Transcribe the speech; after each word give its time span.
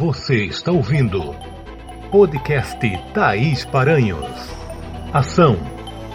Você 0.00 0.46
está 0.46 0.72
ouvindo 0.72 1.36
podcast 2.10 2.80
Thaís 3.12 3.66
Paranhos. 3.66 4.24
Ação, 5.12 5.58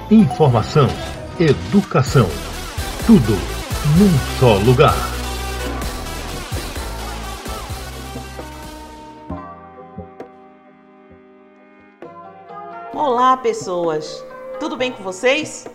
informação, 0.10 0.88
educação. 1.40 2.26
Tudo 3.06 3.34
num 3.96 4.40
só 4.40 4.56
lugar. 4.66 4.96
Olá, 12.92 13.38
pessoas. 13.38 14.26
Tudo 14.60 14.76
bem 14.76 14.94
com 14.94 15.04
vocês? 15.04 15.68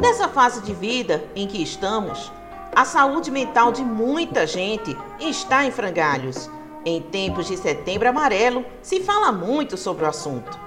Nessa 0.00 0.30
fase 0.30 0.62
de 0.62 0.72
vida 0.72 1.22
em 1.36 1.46
que 1.46 1.62
estamos, 1.62 2.32
a 2.74 2.86
saúde 2.86 3.30
mental 3.30 3.70
de 3.70 3.84
muita 3.84 4.46
gente 4.46 4.96
está 5.20 5.66
em 5.66 5.70
frangalhos. 5.70 6.48
Em 6.90 7.02
tempos 7.02 7.46
de 7.46 7.54
setembro 7.58 8.08
amarelo, 8.08 8.64
se 8.80 9.00
fala 9.00 9.30
muito 9.30 9.76
sobre 9.76 10.06
o 10.06 10.08
assunto. 10.08 10.58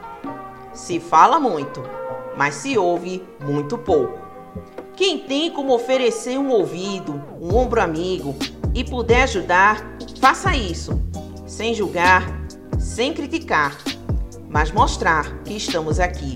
Se 0.71 0.99
fala 0.99 1.39
muito, 1.39 1.81
mas 2.37 2.53
se 2.53 2.77
ouve 2.77 3.23
muito 3.43 3.75
pouco. 3.75 4.19
Quem 4.95 5.17
tem 5.17 5.49
como 5.49 5.73
oferecer 5.73 6.37
um 6.37 6.51
ouvido, 6.51 7.19
um 7.41 7.55
ombro 7.55 7.81
amigo 7.81 8.35
e 8.71 8.83
puder 8.83 9.23
ajudar, 9.23 9.83
faça 10.19 10.55
isso, 10.55 11.01
sem 11.47 11.73
julgar, 11.73 12.23
sem 12.77 13.15
criticar, 13.15 13.75
mas 14.47 14.71
mostrar 14.71 15.39
que 15.39 15.55
estamos 15.55 15.99
aqui. 15.99 16.35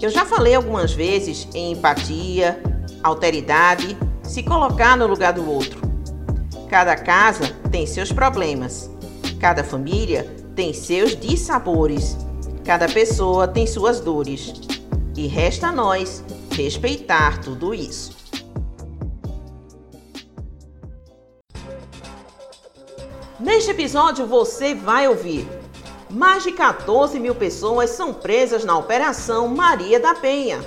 Eu 0.00 0.10
já 0.10 0.24
falei 0.24 0.54
algumas 0.54 0.92
vezes 0.92 1.48
em 1.52 1.72
empatia, 1.72 2.62
alteridade 3.02 3.98
se 4.22 4.44
colocar 4.44 4.96
no 4.96 5.08
lugar 5.08 5.32
do 5.32 5.50
outro. 5.50 5.95
Cada 6.68 6.96
casa 6.96 7.54
tem 7.70 7.86
seus 7.86 8.10
problemas, 8.10 8.90
cada 9.40 9.62
família 9.62 10.24
tem 10.54 10.72
seus 10.72 11.16
dissabores, 11.16 12.16
cada 12.64 12.88
pessoa 12.88 13.46
tem 13.46 13.66
suas 13.66 14.00
dores. 14.00 14.52
E 15.16 15.26
resta 15.26 15.68
a 15.68 15.72
nós 15.72 16.24
respeitar 16.50 17.40
tudo 17.40 17.72
isso. 17.72 18.16
Neste 23.38 23.70
episódio 23.70 24.26
você 24.26 24.74
vai 24.74 25.06
ouvir: 25.08 25.48
mais 26.10 26.42
de 26.42 26.52
14 26.52 27.18
mil 27.20 27.34
pessoas 27.34 27.90
são 27.90 28.12
presas 28.12 28.64
na 28.64 28.76
Operação 28.76 29.48
Maria 29.48 30.00
da 30.00 30.14
Penha 30.14 30.60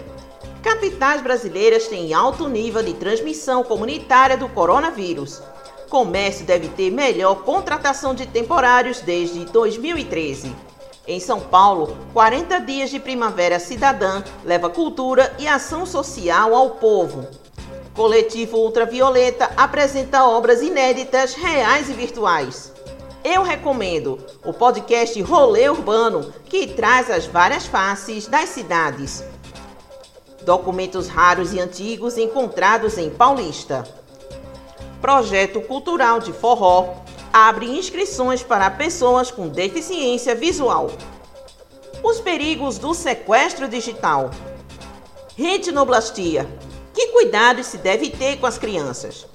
Capitais 0.61 1.21
brasileiras 1.21 1.87
têm 1.87 2.13
alto 2.13 2.49
nível 2.49 2.83
de 2.83 2.93
transmissão 2.93 3.63
comunitária 3.63 4.35
do 4.35 4.49
coronavírus. 4.49 5.41
Comércio 5.89 6.45
deve 6.45 6.67
ter 6.69 6.91
melhor 6.91 7.43
contratação 7.43 8.13
de 8.13 8.27
temporários 8.27 9.01
desde 9.01 9.43
2013. 9.45 10.55
Em 11.07 11.19
São 11.19 11.39
Paulo, 11.39 11.97
40 12.13 12.59
dias 12.59 12.91
de 12.91 12.99
primavera 12.99 13.59
cidadã 13.59 14.23
leva 14.45 14.69
cultura 14.69 15.35
e 15.39 15.47
ação 15.47 15.87
social 15.87 16.53
ao 16.53 16.71
povo. 16.71 17.27
Coletivo 17.95 18.57
Ultravioleta 18.57 19.49
apresenta 19.57 20.23
obras 20.23 20.61
inéditas, 20.61 21.33
reais 21.33 21.89
e 21.89 21.93
virtuais. 21.93 22.71
Eu 23.23 23.41
recomendo 23.41 24.19
o 24.45 24.53
podcast 24.53 25.19
Rolê 25.23 25.67
Urbano, 25.69 26.31
que 26.45 26.67
traz 26.67 27.09
as 27.09 27.25
várias 27.25 27.65
faces 27.65 28.27
das 28.27 28.49
cidades. 28.49 29.23
Documentos 30.45 31.07
raros 31.07 31.51
e 31.51 31.59
antigos 31.59 32.15
encontrados 32.15 32.97
em 32.97 33.09
Paulista. 33.09 33.98
Projeto 35.01 35.61
Cultural 35.61 36.19
de 36.19 36.33
Forró 36.33 36.93
abre 37.31 37.65
inscrições 37.65 38.43
para 38.43 38.69
pessoas 38.69 39.31
com 39.31 39.47
deficiência 39.47 40.35
visual. 40.35 40.91
Os 42.03 42.19
perigos 42.19 42.77
do 42.77 42.93
sequestro 42.93 43.67
digital. 43.67 44.29
Retinoblastia. 45.37 46.47
Que 46.93 47.07
cuidados 47.07 47.67
se 47.67 47.77
deve 47.77 48.09
ter 48.09 48.37
com 48.39 48.45
as 48.45 48.57
crianças? 48.57 49.25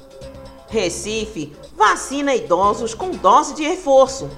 Recife 0.68 1.56
vacina 1.74 2.34
idosos 2.34 2.92
com 2.92 3.10
dose 3.10 3.54
de 3.54 3.62
reforço. 3.62 4.28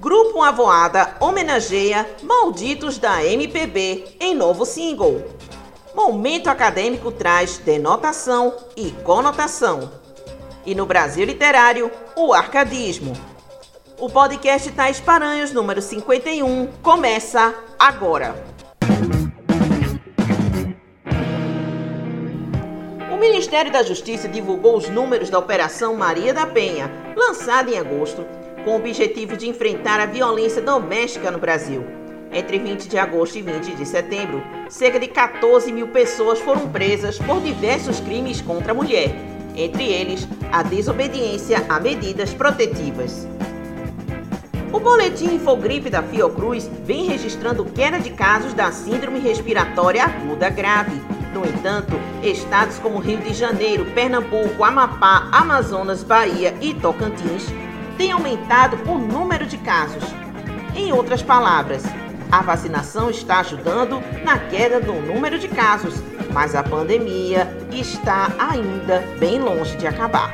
Grupo 0.00 0.42
Avoada 0.42 1.16
homenageia 1.20 2.08
Malditos 2.22 2.96
da 2.96 3.22
MPB 3.22 4.16
em 4.18 4.34
novo 4.34 4.64
single. 4.64 5.22
Momento 5.94 6.48
acadêmico 6.48 7.12
traz 7.12 7.58
denotação 7.58 8.56
e 8.74 8.90
conotação. 8.90 10.00
E 10.64 10.74
no 10.74 10.84
Brasil 10.84 11.24
literário, 11.24 11.90
o 12.14 12.34
arcadismo. 12.34 13.14
O 13.98 14.10
podcast 14.10 14.70
Tais 14.72 15.00
Paranhos, 15.00 15.52
número 15.52 15.80
51, 15.80 16.68
começa 16.82 17.54
agora. 17.78 18.34
O 23.10 23.16
Ministério 23.16 23.72
da 23.72 23.82
Justiça 23.82 24.28
divulgou 24.28 24.76
os 24.76 24.88
números 24.88 25.30
da 25.30 25.38
Operação 25.38 25.94
Maria 25.94 26.34
da 26.34 26.46
Penha, 26.46 26.90
lançada 27.16 27.70
em 27.70 27.78
agosto, 27.78 28.26
com 28.64 28.72
o 28.72 28.76
objetivo 28.76 29.36
de 29.36 29.48
enfrentar 29.48 29.98
a 29.98 30.06
violência 30.06 30.60
doméstica 30.60 31.30
no 31.30 31.38
Brasil. 31.38 31.86
Entre 32.32 32.58
20 32.58 32.86
de 32.86 32.98
agosto 32.98 33.38
e 33.38 33.42
20 33.42 33.74
de 33.74 33.86
setembro, 33.86 34.42
cerca 34.68 35.00
de 35.00 35.08
14 35.08 35.72
mil 35.72 35.88
pessoas 35.88 36.38
foram 36.38 36.68
presas 36.68 37.18
por 37.18 37.40
diversos 37.40 37.98
crimes 37.98 38.40
contra 38.40 38.72
a 38.72 38.74
mulher, 38.74 39.10
entre 39.56 39.84
eles 39.84 40.26
a 40.52 40.62
desobediência 40.62 41.64
a 41.68 41.78
medidas 41.80 42.32
protetivas. 42.34 43.26
O 44.72 44.78
boletim 44.78 45.34
Infogripe 45.34 45.90
da 45.90 46.02
Fiocruz 46.02 46.70
vem 46.84 47.06
registrando 47.06 47.64
queda 47.64 47.98
de 47.98 48.10
casos 48.10 48.54
da 48.54 48.70
síndrome 48.70 49.18
respiratória 49.18 50.04
aguda 50.04 50.48
grave. 50.48 50.92
No 51.34 51.44
entanto, 51.44 51.98
estados 52.22 52.78
como 52.78 53.00
Rio 53.00 53.18
de 53.18 53.34
Janeiro, 53.34 53.84
Pernambuco, 53.86 54.62
Amapá, 54.62 55.28
Amazonas, 55.32 56.04
Bahia 56.04 56.54
e 56.60 56.72
Tocantins 56.74 57.46
têm 57.98 58.12
aumentado 58.12 58.78
o 58.88 58.96
número 58.96 59.44
de 59.44 59.58
casos. 59.58 60.04
Em 60.76 60.92
outras 60.92 61.22
palavras, 61.22 61.82
a 62.30 62.40
vacinação 62.40 63.10
está 63.10 63.40
ajudando 63.40 64.00
na 64.24 64.38
queda 64.38 64.80
do 64.80 64.92
número 64.92 65.36
de 65.36 65.48
casos, 65.48 65.94
mas 66.32 66.54
a 66.54 66.62
pandemia 66.62 67.44
está 67.78 68.32
ainda 68.38 69.04
bem 69.18 69.38
longe 69.38 69.76
de 69.76 69.86
acabar. 69.86 70.32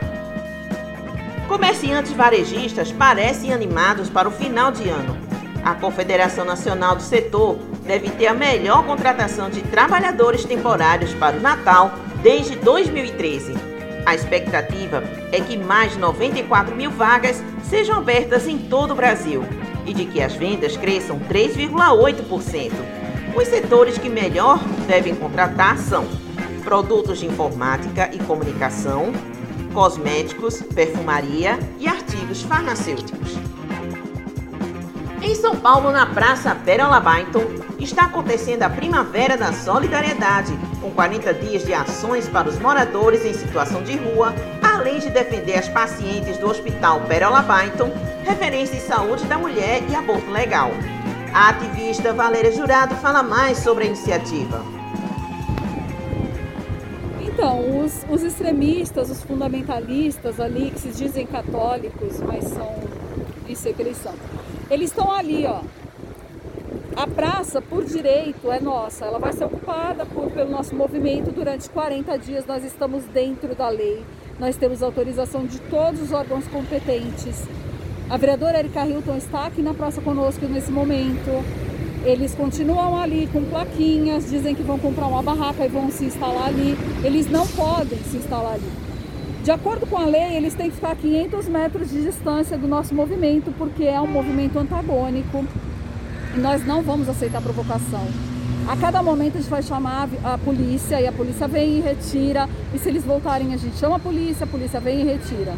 Comerciantes 1.49 2.13
varejistas 2.13 2.93
parecem 2.93 3.53
animados 3.53 4.09
para 4.09 4.29
o 4.29 4.33
final 4.33 4.71
de 4.71 4.89
ano. 4.89 5.17
A 5.65 5.75
Confederação 5.75 6.45
Nacional 6.45 6.95
do 6.95 7.03
Setor 7.03 7.59
deve 7.85 8.09
ter 8.11 8.29
a 8.29 8.35
melhor 8.35 8.85
contratação 8.85 9.51
de 9.51 9.63
trabalhadores 9.63 10.45
temporários 10.45 11.13
para 11.15 11.37
o 11.37 11.41
Natal 11.41 11.93
desde 12.23 12.57
2013. 12.57 13.55
A 14.07 14.15
expectativa 14.15 15.03
é 15.33 15.41
que 15.41 15.57
mais 15.57 15.93
de 15.93 15.99
94 15.99 16.75
mil 16.75 16.93
vagas 16.93 17.43
sejam 17.65 17.99
abertas 17.99 18.47
em 18.47 18.59
todo 18.59 18.93
o 18.93 18.95
Brasil 18.95 19.45
e 19.85 19.93
de 19.93 20.05
que 20.05 20.23
as 20.23 20.35
vendas 20.35 20.77
cresçam 20.77 21.19
3,8%. 21.29 22.73
Os 23.37 23.49
setores 23.49 23.99
que 23.99 24.09
melhor 24.09 24.59
devem 24.87 25.15
contratar 25.15 25.79
são 25.79 26.07
produtos 26.67 27.21
de 27.21 27.27
informática 27.27 28.11
e 28.13 28.19
comunicação, 28.19 29.13
cosméticos, 29.73 30.61
perfumaria 30.75 31.61
e 31.79 31.87
artigos 31.87 32.43
farmacêuticos. 32.43 33.39
Em 35.23 35.33
São 35.37 35.55
Paulo, 35.55 35.93
na 35.93 36.07
Praça 36.07 36.57
Pérola 36.57 36.99
Byton, 36.99 37.45
está 37.79 38.07
acontecendo 38.07 38.65
a 38.65 38.69
Primavera 38.69 39.37
da 39.37 39.53
Solidariedade, 39.53 40.59
com 40.81 40.91
40 40.91 41.35
dias 41.35 41.65
de 41.65 41.73
ações 41.73 42.29
para 42.29 42.49
os 42.49 42.59
moradores 42.59 43.25
em 43.25 43.33
situação 43.33 43.85
de 43.85 43.97
rua, 43.97 44.35
além 44.61 44.99
de 44.99 45.09
defender 45.09 45.59
as 45.59 45.69
pacientes 45.69 46.37
do 46.37 46.51
Hospital 46.51 47.03
Pérola 47.03 47.43
Byton 47.43 47.93
referência 48.25 48.75
em 48.75 48.81
saúde 48.81 49.25
da 49.27 49.39
mulher 49.39 49.85
e 49.89 49.95
aborto 49.95 50.29
legal. 50.33 50.73
A 51.33 51.51
ativista 51.51 52.13
Valéria 52.13 52.51
Jurado 52.51 52.97
fala 52.97 53.23
mais 53.23 53.59
sobre 53.59 53.85
a 53.85 53.87
iniciativa. 53.87 54.76
Então, 57.47 57.85
os, 57.85 58.05
os 58.11 58.25
extremistas, 58.25 59.09
os 59.09 59.23
fundamentalistas 59.23 60.41
ali, 60.41 60.73
que 60.73 60.81
se 60.81 60.89
dizem 60.89 61.25
católicos, 61.25 62.21
mas 62.21 62.43
são 62.43 62.75
isso 63.49 63.69
é 63.69 63.73
que 63.73 63.83
eles 63.83 63.97
são, 63.99 64.13
eles 64.69 64.91
estão 64.91 65.13
ali, 65.13 65.47
ó. 65.47 65.61
A 66.97 67.07
praça, 67.07 67.63
por 67.63 67.85
direito, 67.85 68.51
é 68.51 68.59
nossa. 68.59 69.05
Ela 69.05 69.21
vai 69.21 69.33
ser 69.33 69.45
ocupada 69.45 70.05
por, 70.05 70.29
pelo 70.33 70.51
nosso 70.51 70.75
movimento 70.75 71.31
durante 71.31 71.71
40 71.71 72.19
dias. 72.19 72.45
Nós 72.47 72.65
estamos 72.65 73.05
dentro 73.05 73.55
da 73.55 73.69
lei. 73.69 74.05
Nós 74.41 74.57
temos 74.57 74.83
autorização 74.83 75.47
de 75.47 75.61
todos 75.61 76.03
os 76.03 76.11
órgãos 76.11 76.49
competentes. 76.49 77.45
A 78.11 78.17
vereadora 78.17 78.59
Erika 78.59 78.85
Hilton 78.85 79.19
está 79.19 79.47
aqui 79.47 79.63
na 79.63 79.73
praça 79.73 80.01
conosco 80.01 80.45
nesse 80.47 80.73
momento. 80.73 81.45
Eles 82.07 82.37
continuam 82.37 82.97
ali 82.97 83.29
com 83.33 83.43
plaquinhas, 83.43 84.31
dizem 84.31 84.55
que 84.55 84.63
vão 84.63 84.79
comprar 84.79 85.09
uma 85.09 85.21
barraca 85.21 85.65
e 85.65 85.69
vão 85.69 85.91
se 85.91 86.05
instalar 86.05 86.47
ali. 86.47 86.79
Eles 87.03 87.29
não 87.29 87.45
podem 87.49 87.99
se 87.99 88.19
instalar 88.19 88.53
ali. 88.53 88.71
De 89.43 89.51
acordo 89.51 89.89
com 89.89 89.99
a 89.99 90.05
lei, 90.05 90.37
eles 90.37 90.55
têm 90.55 90.71
que 90.71 90.77
ficar 90.77 90.93
a 90.93 90.95
500 90.95 91.49
metros 91.49 91.91
de 91.91 92.05
distância 92.05 92.57
do 92.57 92.69
nosso 92.69 92.95
movimento, 92.95 93.53
porque 93.59 93.83
é 93.83 94.01
um 94.01 94.07
movimento 94.07 94.57
antagônico 94.57 95.45
e 96.37 96.39
nós 96.39 96.65
não 96.65 96.81
vamos 96.81 97.09
aceitar 97.09 97.43
provocação. 97.43 98.07
A 98.69 98.77
cada 98.77 99.03
momento 99.03 99.39
a 99.39 99.41
gente 99.41 99.51
vai 99.51 99.65
chamar 99.65 100.09
a 100.23 100.39
polícia 100.39 101.01
e 101.01 101.09
a 101.09 101.13
polícia 101.13 101.49
vem 101.49 101.79
e 101.79 101.81
retira. 101.81 102.49
E 102.73 102.79
se 102.79 102.89
eles 102.89 103.03
voltarem, 103.03 103.53
a 103.53 103.57
gente 103.57 103.79
chama 103.79 103.97
a 103.97 104.01
polícia, 104.01 104.45
a 104.45 104.47
polícia 104.47 104.79
vem 104.79 105.01
e 105.01 105.05
retira. 105.05 105.55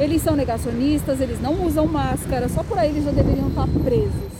Eles 0.00 0.22
são 0.22 0.34
negacionistas, 0.34 1.20
eles 1.20 1.40
não 1.40 1.64
usam 1.64 1.86
máscara, 1.86 2.48
só 2.48 2.64
por 2.64 2.76
aí 2.80 2.90
eles 2.90 3.04
já 3.04 3.12
deveriam 3.12 3.46
estar 3.46 3.68
presos. 3.84 4.33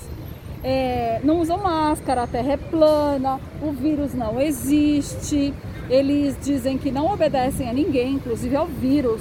É, 0.64 1.20
não 1.22 1.40
usam 1.40 1.58
máscara, 1.58 2.22
a 2.22 2.26
terra 2.26 2.52
é 2.52 2.56
plana, 2.56 3.38
o 3.62 3.70
vírus 3.70 4.14
não 4.14 4.40
existe. 4.40 5.52
Eles 5.90 6.36
dizem 6.42 6.78
que 6.78 6.90
não 6.90 7.12
obedecem 7.12 7.68
a 7.68 7.72
ninguém, 7.72 8.14
inclusive 8.14 8.56
ao 8.56 8.66
vírus. 8.66 9.20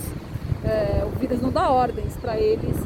É, 0.63 1.03
o 1.05 1.19
vírus 1.19 1.41
não 1.41 1.51
dá 1.51 1.69
ordens 1.69 2.15
para 2.15 2.39
eles. 2.39 2.77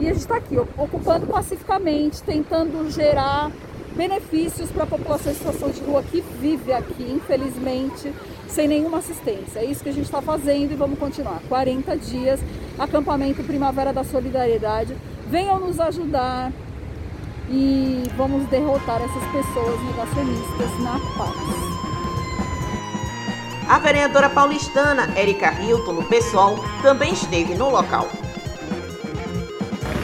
E 0.00 0.06
a 0.06 0.12
gente 0.14 0.22
está 0.22 0.36
aqui 0.36 0.56
ocupando 0.56 1.26
pacificamente, 1.26 2.22
tentando 2.22 2.90
gerar 2.90 3.52
benefícios 3.94 4.70
para 4.70 4.84
a 4.84 4.86
população 4.86 5.30
em 5.30 5.34
situação 5.34 5.68
de 5.68 5.80
rua 5.80 6.02
que 6.02 6.22
vive 6.40 6.72
aqui, 6.72 7.02
infelizmente, 7.02 8.10
sem 8.48 8.66
nenhuma 8.66 8.98
assistência. 8.98 9.60
É 9.60 9.64
isso 9.66 9.82
que 9.82 9.90
a 9.90 9.92
gente 9.92 10.06
está 10.06 10.22
fazendo 10.22 10.72
e 10.72 10.74
vamos 10.74 10.98
continuar. 10.98 11.42
40 11.50 11.98
dias, 11.98 12.40
acampamento 12.78 13.42
Primavera 13.42 13.92
da 13.92 14.02
Solidariedade. 14.02 14.96
Venham 15.28 15.60
nos 15.60 15.78
ajudar 15.78 16.50
e 17.50 18.04
vamos 18.16 18.46
derrotar 18.48 19.02
essas 19.02 19.24
pessoas 19.32 19.80
negacionistas 19.82 20.78
na 20.80 20.98
paz. 21.18 21.80
A 23.68 23.78
vereadora 23.78 24.28
paulistana 24.30 25.08
Érica 25.16 25.52
Hilton, 25.60 25.92
no 25.92 26.04
PSOL, 26.04 26.56
também 26.82 27.12
esteve 27.12 27.54
no 27.54 27.70
local. 27.70 28.08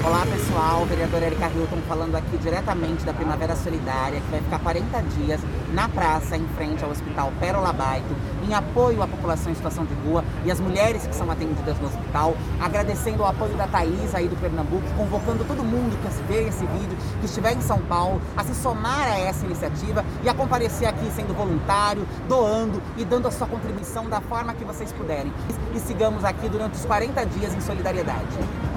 Olá 0.06 0.25
pessoal, 0.25 0.87
vereadora 0.87 1.26
Erika 1.26 1.49
Hilton 1.49 1.79
falando 1.88 2.14
aqui 2.14 2.38
diretamente 2.38 3.05
da 3.05 3.12
Primavera 3.12 3.56
Solidária, 3.56 4.20
que 4.20 4.31
vai 4.31 4.41
ficar 4.41 4.61
40 4.61 5.03
dias 5.03 5.41
na 5.73 5.88
praça 5.88 6.37
em 6.37 6.47
frente 6.56 6.85
ao 6.85 6.93
Hospital 6.93 7.32
Pérola 7.41 7.73
Baito, 7.73 8.14
em 8.49 8.55
apoio 8.55 9.03
à 9.03 9.08
população 9.08 9.50
em 9.50 9.56
situação 9.56 9.85
de 9.85 9.93
rua 10.06 10.25
e 10.44 10.50
às 10.53 10.61
mulheres 10.61 11.05
que 11.08 11.12
são 11.12 11.29
atendidas 11.29 11.76
no 11.81 11.88
hospital, 11.88 12.37
agradecendo 12.61 13.25
o 13.25 13.26
apoio 13.26 13.55
da 13.56 13.67
Thaís 13.67 14.14
aí 14.14 14.29
do 14.29 14.37
Pernambuco, 14.37 14.87
convocando 14.97 15.44
todo 15.44 15.64
mundo 15.64 16.00
que 16.00 16.32
vê 16.32 16.47
esse 16.47 16.64
vídeo, 16.67 16.97
que 17.19 17.26
estiver 17.26 17.55
em 17.55 17.61
São 17.61 17.81
Paulo, 17.81 18.23
a 18.37 18.44
se 18.44 18.55
somar 18.55 19.09
a 19.09 19.19
essa 19.19 19.44
iniciativa 19.44 20.05
e 20.23 20.29
a 20.29 20.35
comparecer 20.35 20.87
aqui 20.87 21.11
sendo 21.17 21.35
voluntário, 21.35 22.06
doando 22.29 22.81
e 22.97 23.05
dando 23.05 23.26
a 23.26 23.32
sua 23.32 23.49
contribuição 23.49 24.09
da 24.09 24.20
forma 24.20 24.55
que 24.55 24.64
vocês 24.64 24.93
puderem. 24.93 25.32
E 25.75 25.81
sigamos 25.81 26.25
aqui 26.25 26.49
durante 26.49 26.75
os 26.75 26.85
40 26.85 27.26
dias 27.26 27.52
em 27.52 27.61
solidariedade. 27.61 28.75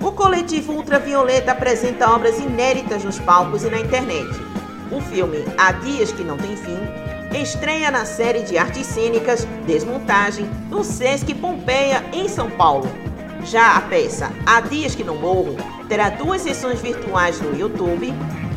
O 0.00 0.12
coletivo 0.12 0.72
Ultravioleta 0.72 1.52
apresenta 1.52 2.10
obras 2.10 2.38
inéditas 2.38 3.02
nos 3.02 3.18
palcos 3.18 3.64
e 3.64 3.70
na 3.70 3.80
internet. 3.80 4.28
O 4.90 5.00
filme 5.00 5.44
Há 5.56 5.72
Dias 5.72 6.12
Que 6.12 6.22
Não 6.22 6.36
Tem 6.36 6.56
Fim 6.56 6.78
estreia 7.42 7.90
na 7.90 8.04
série 8.04 8.42
de 8.42 8.56
artes 8.56 8.86
cênicas 8.86 9.46
Desmontagem 9.66 10.48
no 10.70 10.82
Sesc 10.82 11.34
Pompeia, 11.34 12.04
em 12.12 12.28
São 12.28 12.50
Paulo. 12.50 12.88
Já 13.44 13.76
a 13.76 13.80
peça 13.80 14.32
Há 14.46 14.60
Dias 14.60 14.94
Que 14.94 15.04
Não 15.04 15.16
Morro 15.16 15.56
terá 15.88 16.08
duas 16.08 16.42
sessões 16.42 16.80
virtuais 16.80 17.40
no 17.40 17.58
YouTube 17.58 18.12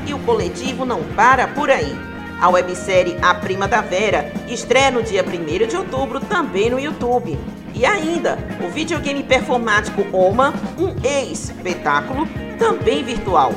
e 0.08 0.14
o 0.14 0.20
coletivo 0.20 0.86
não 0.86 1.04
para 1.16 1.48
por 1.48 1.70
aí. 1.70 1.96
A 2.42 2.50
websérie 2.50 3.18
A 3.22 3.36
Prima 3.36 3.68
da 3.68 3.82
Vera 3.82 4.32
estreia 4.48 4.92
no 4.92 5.04
dia 5.04 5.24
1 5.24 5.68
de 5.68 5.76
outubro 5.76 6.20
também 6.22 6.70
no 6.70 6.80
YouTube. 6.80 7.38
E 7.80 7.86
ainda, 7.86 8.38
o 8.62 8.68
videogame 8.68 9.24
performático 9.24 10.02
OMA, 10.12 10.52
um 10.78 10.94
espetáculo 11.32 12.28
também 12.58 13.02
virtual. 13.06 13.52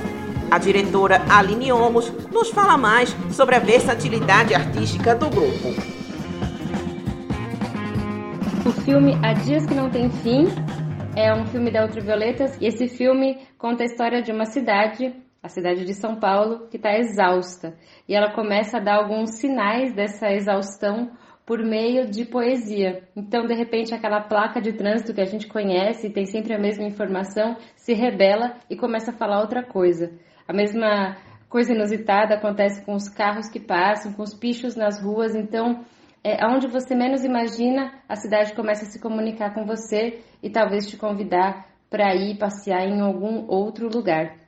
A 0.49 0.59
diretora 0.59 1.21
Aline 1.29 1.73
Omos 1.73 2.09
nos 2.31 2.49
fala 2.51 2.79
mais 2.79 3.09
sobre 3.33 3.57
a 3.57 3.59
versatilidade 3.59 4.55
artística 4.55 5.13
do 5.17 5.29
grupo. 5.29 5.71
O 8.65 8.71
filme 8.85 9.19
Há 9.25 9.33
Dias 9.33 9.67
Que 9.67 9.75
Não 9.75 9.91
Tem 9.91 10.09
Fim 10.09 10.47
é 11.17 11.35
um 11.35 11.45
filme 11.47 11.73
da 11.73 11.83
Ultravioletas 11.83 12.57
e 12.61 12.67
esse 12.67 12.87
filme 12.87 13.41
conta 13.59 13.83
a 13.83 13.87
história 13.87 14.23
de 14.23 14.31
uma 14.31 14.45
cidade, 14.45 15.13
a 15.43 15.49
cidade 15.49 15.85
de 15.85 15.95
São 15.95 16.15
Paulo, 16.15 16.69
que 16.69 16.77
está 16.77 16.97
exausta. 16.97 17.75
E 18.09 18.15
ela 18.15 18.33
começa 18.33 18.77
a 18.77 18.81
dar 18.81 18.99
alguns 18.99 19.41
sinais 19.41 19.93
dessa 19.93 20.31
exaustão 20.31 21.11
por 21.45 21.59
meio 21.65 22.11
de 22.11 22.25
poesia. 22.25 23.03
Então, 23.17 23.47
de 23.47 23.55
repente, 23.55 23.95
aquela 23.95 24.21
placa 24.21 24.61
de 24.61 24.73
trânsito 24.73 25.13
que 25.13 25.21
a 25.21 25.27
gente 25.27 25.47
conhece 25.49 26.07
e 26.07 26.13
tem 26.13 26.25
sempre 26.25 26.55
a 26.55 26.59
mesma 26.59 26.85
informação 26.85 27.57
se 27.77 27.93
rebela 27.93 28.57
e 28.71 28.77
começa 28.77 29.11
a 29.11 29.15
falar 29.15 29.41
outra 29.41 29.63
coisa. 29.63 30.13
A 30.47 30.53
mesma 30.53 31.17
coisa 31.49 31.75
inusitada 31.75 32.35
acontece 32.35 32.85
com 32.85 32.95
os 32.95 33.09
carros 33.09 33.49
que 33.49 33.61
passam, 33.61 34.13
com 34.13 34.23
os 34.23 34.35
pichos 34.35 34.77
nas 34.77 35.03
ruas. 35.03 35.35
Então, 35.35 35.85
é, 36.25 36.47
onde 36.47 36.69
você 36.69 36.95
menos 36.95 37.25
imagina, 37.25 37.93
a 38.09 38.17
cidade 38.17 38.55
começa 38.55 38.85
a 38.85 38.89
se 38.89 39.01
comunicar 39.01 39.53
com 39.53 39.65
você 39.65 40.21
e 40.43 40.49
talvez 40.49 40.89
te 40.89 40.97
convidar 40.97 41.67
para 41.91 42.15
ir 42.15 42.39
passear 42.39 42.87
em 42.87 43.01
algum 43.01 43.47
outro 43.49 43.89
lugar. 43.89 44.42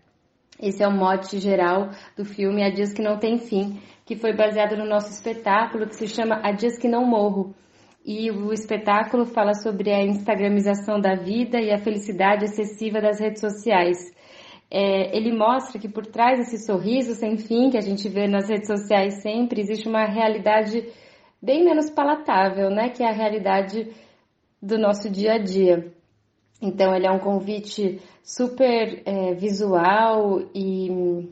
Esse 0.60 0.82
é 0.82 0.88
o 0.88 0.92
mote 0.92 1.38
geral 1.38 1.90
do 2.16 2.24
filme 2.24 2.62
Há 2.62 2.70
Dias 2.70 2.92
Que 2.92 3.02
Não 3.02 3.18
Tem 3.18 3.38
Fim, 3.38 3.80
que 4.04 4.16
foi 4.16 4.32
baseado 4.32 4.76
no 4.76 4.84
nosso 4.84 5.10
espetáculo 5.10 5.86
que 5.86 5.96
se 5.96 6.06
chama 6.06 6.40
Há 6.42 6.52
Dias 6.52 6.78
Que 6.78 6.88
Não 6.88 7.04
Morro. 7.04 7.54
E 8.04 8.30
o 8.30 8.52
espetáculo 8.52 9.24
fala 9.24 9.54
sobre 9.54 9.90
a 9.90 10.02
instagramização 10.02 11.00
da 11.00 11.14
vida 11.14 11.58
e 11.58 11.72
a 11.72 11.78
felicidade 11.78 12.44
excessiva 12.44 13.00
das 13.00 13.18
redes 13.18 13.40
sociais. 13.40 13.96
É, 14.70 15.16
ele 15.16 15.32
mostra 15.32 15.80
que 15.80 15.88
por 15.88 16.04
trás 16.06 16.38
desse 16.38 16.66
sorriso 16.66 17.14
sem 17.14 17.38
fim 17.38 17.70
que 17.70 17.78
a 17.78 17.80
gente 17.80 18.08
vê 18.08 18.26
nas 18.28 18.48
redes 18.48 18.66
sociais 18.66 19.22
sempre, 19.22 19.60
existe 19.60 19.88
uma 19.88 20.04
realidade 20.04 20.86
bem 21.40 21.64
menos 21.64 21.90
palatável, 21.90 22.70
né? 22.70 22.90
Que 22.90 23.02
é 23.02 23.08
a 23.08 23.12
realidade 23.12 23.90
do 24.60 24.78
nosso 24.78 25.08
dia 25.10 25.34
a 25.34 25.38
dia. 25.38 25.93
Então, 26.60 26.94
ele 26.94 27.06
é 27.06 27.10
um 27.10 27.18
convite 27.18 28.00
super 28.22 29.02
é, 29.04 29.34
visual 29.34 30.40
e 30.54 31.28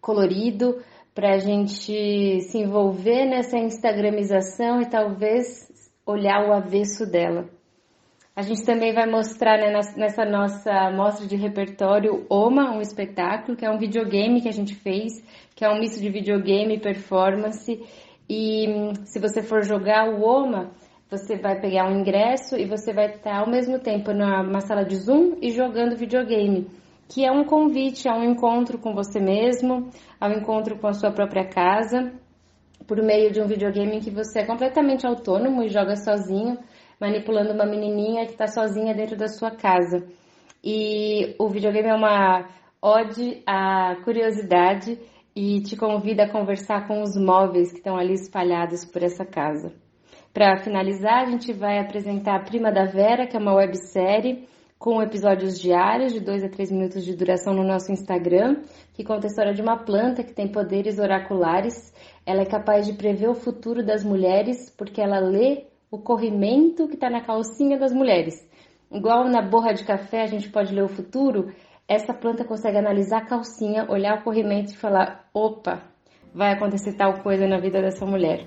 colorido 0.00 0.82
para 1.14 1.34
a 1.34 1.38
gente 1.38 2.40
se 2.40 2.58
envolver 2.58 3.26
nessa 3.26 3.58
instagramização 3.58 4.80
e 4.80 4.86
talvez 4.86 5.68
olhar 6.06 6.48
o 6.48 6.52
avesso 6.52 7.04
dela. 7.06 7.48
A 8.34 8.42
gente 8.42 8.64
também 8.64 8.94
vai 8.94 9.06
mostrar 9.06 9.58
né, 9.58 9.70
nessa 9.96 10.24
nossa 10.24 10.90
mostra 10.92 11.26
de 11.26 11.36
repertório 11.36 12.24
Oma, 12.28 12.70
um 12.72 12.80
espetáculo, 12.80 13.56
que 13.56 13.66
é 13.66 13.70
um 13.70 13.78
videogame 13.78 14.40
que 14.40 14.48
a 14.48 14.52
gente 14.52 14.74
fez, 14.74 15.22
que 15.54 15.64
é 15.64 15.68
um 15.68 15.78
misto 15.78 16.00
de 16.00 16.08
videogame 16.08 16.76
e 16.76 16.80
performance. 16.80 17.82
E 18.28 18.66
se 19.04 19.18
você 19.18 19.42
for 19.42 19.62
jogar 19.62 20.08
o 20.08 20.22
Oma, 20.22 20.70
você 21.10 21.36
vai 21.36 21.60
pegar 21.60 21.88
um 21.88 22.00
ingresso 22.00 22.56
e 22.56 22.66
você 22.66 22.92
vai 22.92 23.06
estar 23.06 23.40
ao 23.40 23.50
mesmo 23.50 23.78
tempo 23.78 24.12
numa 24.12 24.60
sala 24.60 24.84
de 24.84 24.96
Zoom 24.96 25.38
e 25.42 25.50
jogando 25.50 25.96
videogame 25.96 26.68
que 27.10 27.24
é 27.24 27.32
um 27.32 27.44
convite 27.44 28.08
a 28.08 28.14
um 28.14 28.22
encontro 28.22 28.78
com 28.78 28.94
você 28.94 29.18
mesmo, 29.18 29.90
ao 30.20 30.30
encontro 30.30 30.78
com 30.78 30.86
a 30.86 30.92
sua 30.92 31.10
própria 31.10 31.44
casa, 31.44 32.12
por 32.86 33.02
meio 33.02 33.32
de 33.32 33.40
um 33.40 33.48
videogame 33.48 33.96
em 33.96 34.00
que 34.00 34.12
você 34.12 34.40
é 34.40 34.46
completamente 34.46 35.04
autônomo 35.04 35.64
e 35.64 35.68
joga 35.68 35.96
sozinho, 35.96 36.56
manipulando 37.00 37.52
uma 37.52 37.66
menininha 37.66 38.26
que 38.26 38.32
está 38.32 38.46
sozinha 38.46 38.94
dentro 38.94 39.16
da 39.16 39.26
sua 39.26 39.50
casa. 39.50 40.06
E 40.62 41.34
o 41.36 41.48
videogame 41.48 41.88
é 41.88 41.94
uma 41.94 42.48
ode 42.80 43.42
à 43.44 43.96
curiosidade 44.04 44.96
e 45.34 45.60
te 45.62 45.76
convida 45.76 46.24
a 46.24 46.30
conversar 46.30 46.86
com 46.86 47.02
os 47.02 47.16
móveis 47.16 47.72
que 47.72 47.78
estão 47.78 47.96
ali 47.96 48.12
espalhados 48.12 48.84
por 48.84 49.02
essa 49.02 49.24
casa. 49.24 49.74
Para 50.32 50.58
finalizar, 50.58 51.22
a 51.22 51.30
gente 51.30 51.52
vai 51.52 51.80
apresentar 51.80 52.36
a 52.36 52.44
Prima 52.44 52.70
da 52.70 52.84
Vera, 52.84 53.26
que 53.26 53.36
é 53.36 53.40
uma 53.40 53.54
websérie 53.54 54.46
com 54.78 55.02
episódios 55.02 55.60
diários 55.60 56.12
de 56.12 56.20
2 56.20 56.44
a 56.44 56.48
3 56.48 56.70
minutos 56.70 57.04
de 57.04 57.16
duração 57.16 57.52
no 57.52 57.64
nosso 57.64 57.90
Instagram, 57.90 58.62
que 58.94 59.02
conta 59.02 59.26
a 59.26 59.28
história 59.28 59.52
de 59.52 59.60
uma 59.60 59.76
planta 59.76 60.22
que 60.22 60.32
tem 60.32 60.46
poderes 60.46 61.00
oraculares. 61.00 61.92
Ela 62.24 62.42
é 62.42 62.46
capaz 62.46 62.86
de 62.86 62.92
prever 62.92 63.28
o 63.28 63.34
futuro 63.34 63.84
das 63.84 64.04
mulheres 64.04 64.70
porque 64.70 65.00
ela 65.00 65.18
lê 65.18 65.64
o 65.90 65.98
corrimento 65.98 66.86
que 66.86 66.94
está 66.94 67.10
na 67.10 67.22
calcinha 67.22 67.76
das 67.76 67.92
mulheres. 67.92 68.48
Igual 68.90 69.28
na 69.28 69.42
borra 69.42 69.72
de 69.72 69.84
café 69.84 70.22
a 70.22 70.26
gente 70.26 70.48
pode 70.48 70.72
ler 70.72 70.84
o 70.84 70.88
futuro, 70.88 71.52
essa 71.88 72.14
planta 72.14 72.44
consegue 72.44 72.78
analisar 72.78 73.18
a 73.18 73.26
calcinha, 73.26 73.84
olhar 73.90 74.20
o 74.20 74.22
corrimento 74.22 74.72
e 74.72 74.76
falar: 74.76 75.28
opa, 75.34 75.82
vai 76.32 76.52
acontecer 76.52 76.92
tal 76.92 77.20
coisa 77.20 77.48
na 77.48 77.58
vida 77.58 77.82
dessa 77.82 78.06
mulher. 78.06 78.46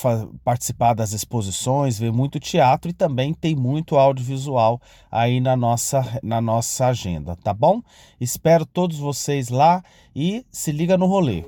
participar 0.44 0.94
das 0.94 1.12
exposições, 1.12 1.98
ver 1.98 2.12
muito 2.12 2.38
teatro 2.38 2.90
e 2.90 2.94
também 2.94 3.34
tem 3.34 3.56
muito 3.56 3.96
audiovisual 3.96 4.80
aí 5.10 5.40
na 5.40 5.56
nossa, 5.56 6.18
na 6.22 6.40
nossa 6.40 6.86
agenda, 6.86 7.36
tá 7.36 7.52
bom? 7.52 7.82
Espero 8.20 8.64
todos 8.64 8.98
vocês 8.98 9.48
lá 9.48 9.82
e 10.14 10.46
se 10.50 10.70
liga 10.70 10.96
no 10.96 11.06
rolê. 11.06 11.44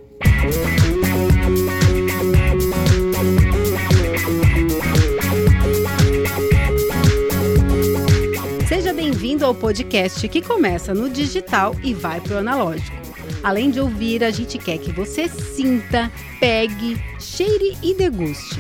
Seja 8.66 8.92
bem-vindo 8.92 9.46
ao 9.46 9.54
podcast 9.54 10.28
que 10.28 10.42
começa 10.42 10.92
no 10.92 11.08
digital 11.08 11.76
e 11.84 11.94
vai 11.94 12.20
para 12.20 12.34
o 12.34 12.38
analógico. 12.38 13.13
Além 13.44 13.70
de 13.70 13.78
ouvir, 13.78 14.24
a 14.24 14.30
gente 14.30 14.56
quer 14.56 14.78
que 14.78 14.90
você 14.90 15.28
sinta, 15.28 16.10
pegue, 16.40 16.96
cheire 17.20 17.76
e 17.82 17.92
deguste. 17.92 18.58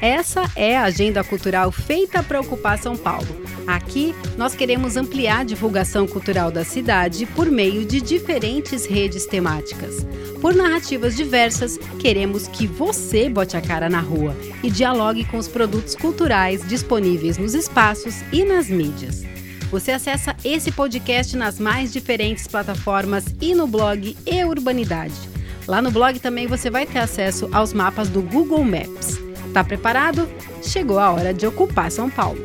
Essa 0.00 0.50
é 0.56 0.74
a 0.74 0.84
agenda 0.84 1.22
cultural 1.22 1.70
feita 1.70 2.22
para 2.22 2.40
ocupar 2.40 2.78
São 2.78 2.96
Paulo. 2.96 3.28
Aqui 3.66 4.14
nós 4.38 4.54
queremos 4.54 4.96
ampliar 4.96 5.40
a 5.40 5.44
divulgação 5.44 6.06
cultural 6.06 6.50
da 6.50 6.64
cidade 6.64 7.26
por 7.26 7.50
meio 7.50 7.84
de 7.84 8.00
diferentes 8.00 8.86
redes 8.86 9.26
temáticas. 9.26 10.04
Por 10.40 10.54
narrativas 10.54 11.14
diversas, 11.14 11.78
queremos 12.00 12.48
que 12.48 12.66
você 12.66 13.28
bote 13.28 13.56
a 13.56 13.60
cara 13.60 13.88
na 13.88 14.00
rua 14.00 14.34
e 14.62 14.70
dialogue 14.70 15.24
com 15.26 15.36
os 15.36 15.46
produtos 15.46 15.94
culturais 15.94 16.66
disponíveis 16.66 17.36
nos 17.36 17.54
espaços 17.54 18.22
e 18.32 18.44
nas 18.44 18.68
mídias. 18.68 19.22
Você 19.72 19.90
acessa 19.90 20.36
esse 20.44 20.70
podcast 20.70 21.34
nas 21.34 21.58
mais 21.58 21.90
diferentes 21.90 22.46
plataformas 22.46 23.24
e 23.40 23.54
no 23.54 23.66
blog 23.66 24.14
E 24.26 24.44
Urbanidade. 24.44 25.14
Lá 25.66 25.80
no 25.80 25.90
blog 25.90 26.20
também 26.20 26.46
você 26.46 26.68
vai 26.68 26.84
ter 26.84 26.98
acesso 26.98 27.48
aos 27.50 27.72
mapas 27.72 28.10
do 28.10 28.20
Google 28.20 28.62
Maps. 28.62 29.18
Tá 29.54 29.64
preparado? 29.64 30.28
Chegou 30.62 30.98
a 30.98 31.10
hora 31.10 31.32
de 31.32 31.46
ocupar 31.46 31.90
São 31.90 32.10
Paulo. 32.10 32.44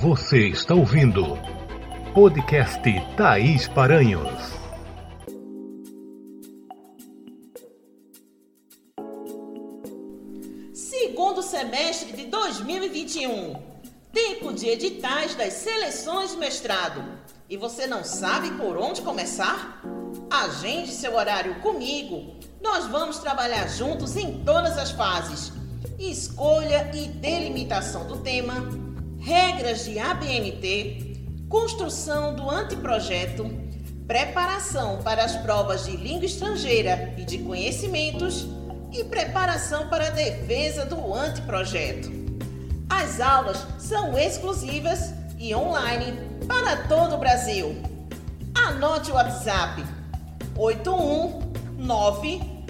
Você 0.00 0.48
está 0.48 0.74
ouvindo 0.74 1.38
podcast 2.14 2.82
Thaís 3.14 3.68
Paranhos. 3.68 4.49
2021. 12.70 13.56
Tempo 14.12 14.52
de 14.52 14.68
editais 14.68 15.34
das 15.34 15.54
seleções 15.54 16.30
de 16.30 16.36
mestrado. 16.36 17.02
E 17.48 17.56
você 17.56 17.84
não 17.84 18.04
sabe 18.04 18.52
por 18.52 18.76
onde 18.76 19.02
começar? 19.02 19.82
Agende 20.30 20.92
seu 20.92 21.16
horário 21.16 21.56
comigo. 21.56 22.36
Nós 22.62 22.86
vamos 22.86 23.18
trabalhar 23.18 23.66
juntos 23.66 24.16
em 24.16 24.44
todas 24.44 24.78
as 24.78 24.92
fases: 24.92 25.52
escolha 25.98 26.88
e 26.94 27.08
delimitação 27.08 28.06
do 28.06 28.18
tema, 28.18 28.54
regras 29.18 29.84
de 29.84 29.98
ABNT, 29.98 31.16
construção 31.48 32.36
do 32.36 32.48
anteprojeto, 32.48 33.50
preparação 34.06 35.02
para 35.02 35.24
as 35.24 35.34
provas 35.38 35.86
de 35.86 35.96
língua 35.96 36.26
estrangeira 36.26 37.14
e 37.18 37.24
de 37.24 37.38
conhecimentos 37.38 38.46
e 38.92 39.02
preparação 39.04 39.88
para 39.88 40.06
a 40.06 40.10
defesa 40.10 40.84
do 40.84 41.12
anteprojeto. 41.12 42.19
As 42.90 43.20
aulas 43.20 43.66
são 43.78 44.18
exclusivas 44.18 45.14
e 45.38 45.54
online 45.54 46.18
para 46.46 46.76
todo 46.88 47.14
o 47.14 47.18
Brasil. 47.18 47.80
Anote 48.54 49.10
o 49.10 49.14
WhatsApp 49.14 49.82
819 50.56 52.60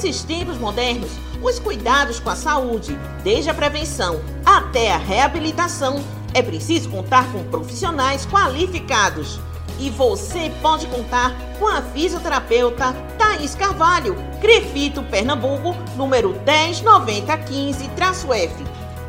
Nesses 0.00 0.22
tempos 0.22 0.56
modernos, 0.58 1.10
os 1.42 1.58
cuidados 1.58 2.20
com 2.20 2.30
a 2.30 2.36
saúde, 2.36 2.96
desde 3.24 3.50
a 3.50 3.54
prevenção 3.54 4.20
até 4.46 4.92
a 4.92 4.96
reabilitação, 4.96 5.96
é 6.32 6.40
preciso 6.40 6.88
contar 6.88 7.32
com 7.32 7.42
profissionais 7.42 8.24
qualificados. 8.24 9.40
E 9.80 9.90
você 9.90 10.52
pode 10.62 10.86
contar 10.86 11.34
com 11.58 11.66
a 11.66 11.82
fisioterapeuta 11.82 12.94
Thaís 13.18 13.56
Carvalho, 13.56 14.14
Crefito, 14.40 15.02
Pernambuco, 15.02 15.74
número 15.96 16.32
109015-F. 16.46 18.54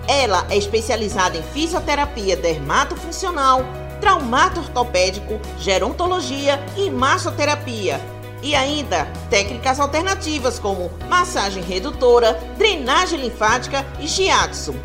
Ela 0.07 0.47
é 0.49 0.57
especializada 0.57 1.37
em 1.37 1.43
fisioterapia 1.43 2.35
dermatofuncional, 2.35 3.63
traumato 4.01 4.59
ortopédico, 4.59 5.39
gerontologia 5.59 6.59
e 6.75 6.89
massoterapia 6.89 8.01
e 8.41 8.55
ainda 8.55 9.05
técnicas 9.29 9.79
alternativas 9.79 10.57
como 10.59 10.91
massagem 11.07 11.63
redutora, 11.63 12.33
drenagem 12.57 13.21
linfática 13.21 13.85
e 13.99 14.07
shiatsu. 14.07 14.75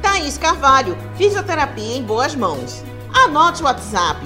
Thaís 0.00 0.36
Carvalho, 0.36 0.98
fisioterapia 1.16 1.96
em 1.96 2.02
boas 2.02 2.34
mãos. 2.34 2.82
Anote 3.12 3.62
o 3.62 3.66
WhatsApp 3.66 4.20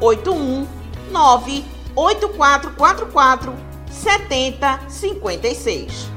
819 0.00 1.64
8444 1.94 3.54
7056. 3.90 6.11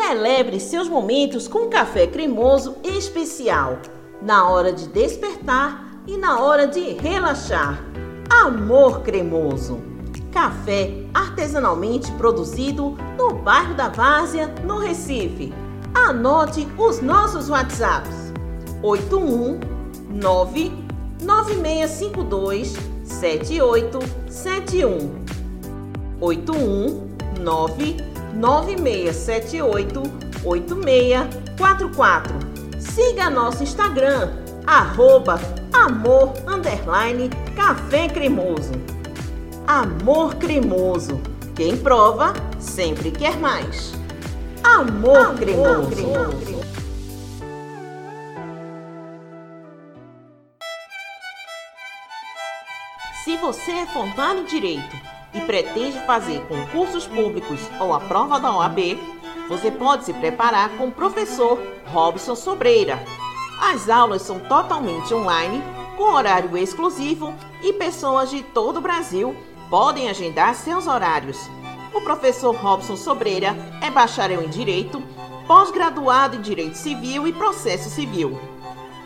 Celebre 0.00 0.60
seus 0.60 0.88
momentos 0.88 1.48
com 1.48 1.68
café 1.68 2.06
cremoso 2.06 2.76
especial, 2.84 3.80
na 4.22 4.48
hora 4.48 4.72
de 4.72 4.86
despertar 4.86 6.00
e 6.06 6.16
na 6.16 6.40
hora 6.40 6.68
de 6.68 6.92
relaxar. 6.92 7.82
Amor 8.30 9.02
Cremoso. 9.02 9.82
Café 10.30 11.04
artesanalmente 11.12 12.12
produzido 12.12 12.96
no 13.18 13.34
bairro 13.34 13.74
da 13.74 13.88
Várzea, 13.88 14.46
no 14.64 14.78
Recife. 14.78 15.52
Anote 15.92 16.68
os 16.78 17.02
nossos 17.02 17.50
WhatsApps: 17.50 18.32
819 18.82 20.72
9652 21.20 22.76
7871 23.02 25.24
819 26.20 28.17
9678 28.38 30.02
8644. 30.44 32.38
Siga 32.78 33.28
nosso 33.28 33.64
Instagram, 33.64 34.30
arroba 34.66 35.40
amor 35.72 36.32
underline 36.46 37.28
café 37.56 38.08
cremoso. 38.08 38.72
Amor 39.66 40.36
cremoso. 40.36 41.20
Quem 41.54 41.76
prova 41.76 42.32
sempre 42.60 43.10
quer 43.10 43.36
mais. 43.38 43.92
Amor, 44.62 45.16
amor 45.16 45.36
cremoso. 45.36 45.90
cremoso. 45.90 46.58
Se 53.24 53.36
você 53.36 53.72
é 53.72 53.86
formado 53.86 54.38
em 54.38 54.44
Direito 54.46 55.17
e 55.34 55.40
pretende 55.40 55.98
fazer 56.06 56.40
concursos 56.46 57.06
públicos 57.06 57.60
ou 57.80 57.92
a 57.92 58.00
prova 58.00 58.38
da 58.40 58.54
OAB, 58.56 58.98
você 59.48 59.70
pode 59.70 60.04
se 60.04 60.12
preparar 60.12 60.70
com 60.76 60.88
o 60.88 60.92
professor 60.92 61.58
Robson 61.86 62.34
Sobreira. 62.34 63.02
As 63.60 63.88
aulas 63.88 64.22
são 64.22 64.38
totalmente 64.40 65.12
online, 65.12 65.62
com 65.96 66.14
horário 66.14 66.56
exclusivo 66.56 67.34
e 67.62 67.72
pessoas 67.72 68.30
de 68.30 68.42
todo 68.42 68.76
o 68.76 68.82
Brasil 68.82 69.34
podem 69.68 70.08
agendar 70.08 70.54
seus 70.54 70.86
horários. 70.86 71.38
O 71.92 72.00
professor 72.00 72.54
Robson 72.54 72.96
Sobreira 72.96 73.56
é 73.82 73.90
bacharel 73.90 74.42
em 74.42 74.48
Direito, 74.48 75.02
pós-graduado 75.46 76.36
em 76.36 76.40
Direito 76.40 76.76
Civil 76.76 77.26
e 77.26 77.32
Processo 77.32 77.90
Civil. 77.90 78.38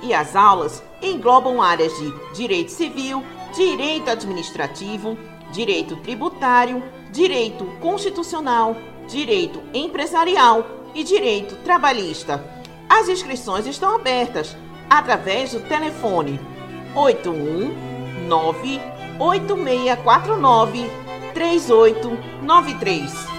E 0.03 0.13
as 0.13 0.35
aulas 0.35 0.83
englobam 1.01 1.63
áreas 1.63 1.93
de 1.97 2.13
Direito 2.35 2.71
Civil, 2.71 3.23
Direito 3.55 4.11
Administrativo, 4.11 5.17
Direito 5.53 5.97
Tributário, 5.97 6.83
Direito 7.13 7.67
Constitucional, 7.81 8.75
Direito 9.07 9.63
Empresarial 9.75 10.67
e 10.95 11.05
Direito 11.05 11.57
Trabalhista. 11.57 12.43
As 12.89 13.09
inscrições 13.09 13.67
estão 13.67 13.95
abertas 13.95 14.57
através 14.89 15.53
do 15.53 15.61
telefone 15.61 16.41
819 16.95 18.81
8649 19.19 20.91
3893. 21.35 23.33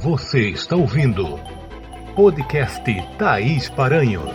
Você 0.00 0.50
está 0.50 0.76
ouvindo 0.76 1.57
podcast 2.18 2.82
Thaís 3.16 3.68
Paranhos. 3.68 4.32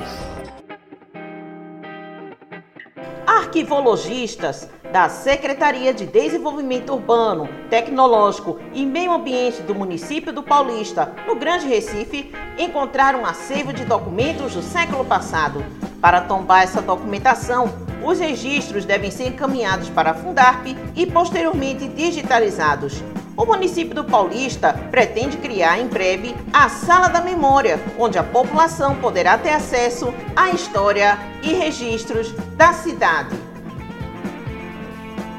Arquivologistas 3.27 4.69
da 4.89 5.09
Secretaria 5.09 5.93
de 5.93 6.05
Desenvolvimento 6.05 6.93
Urbano, 6.93 7.49
Tecnológico 7.69 8.57
e 8.73 8.85
Meio 8.85 9.11
Ambiente 9.11 9.61
do 9.63 9.75
município 9.75 10.31
do 10.31 10.41
Paulista, 10.41 11.13
no 11.27 11.35
Grande 11.35 11.67
Recife, 11.67 12.31
encontraram 12.57 13.23
um 13.23 13.25
acervo 13.25 13.73
de 13.73 13.83
documentos 13.83 14.53
do 14.53 14.61
século 14.61 15.03
passado. 15.03 15.61
Para 15.99 16.21
tombar 16.21 16.63
essa 16.63 16.81
documentação, 16.81 17.69
os 18.01 18.17
registros 18.17 18.85
devem 18.85 19.11
ser 19.11 19.27
encaminhados 19.27 19.89
para 19.89 20.11
a 20.11 20.13
Fundarp 20.13 20.67
e 20.95 21.05
posteriormente 21.05 21.89
digitalizados. 21.89 23.03
O 23.35 23.45
município 23.45 23.95
do 23.95 24.03
Paulista 24.03 24.73
pretende 24.91 25.37
criar 25.37 25.79
em 25.79 25.87
breve 25.87 26.35
a 26.53 26.69
Sala 26.69 27.07
da 27.07 27.19
Memória, 27.19 27.79
onde 27.97 28.17
a 28.17 28.23
população 28.23 28.95
poderá 28.97 29.37
ter 29.39 29.49
acesso 29.49 30.13
à 30.35 30.51
história 30.51 31.17
e 31.41 31.51
registros 31.51 32.31
da 32.55 32.73
cidade. 32.73 33.35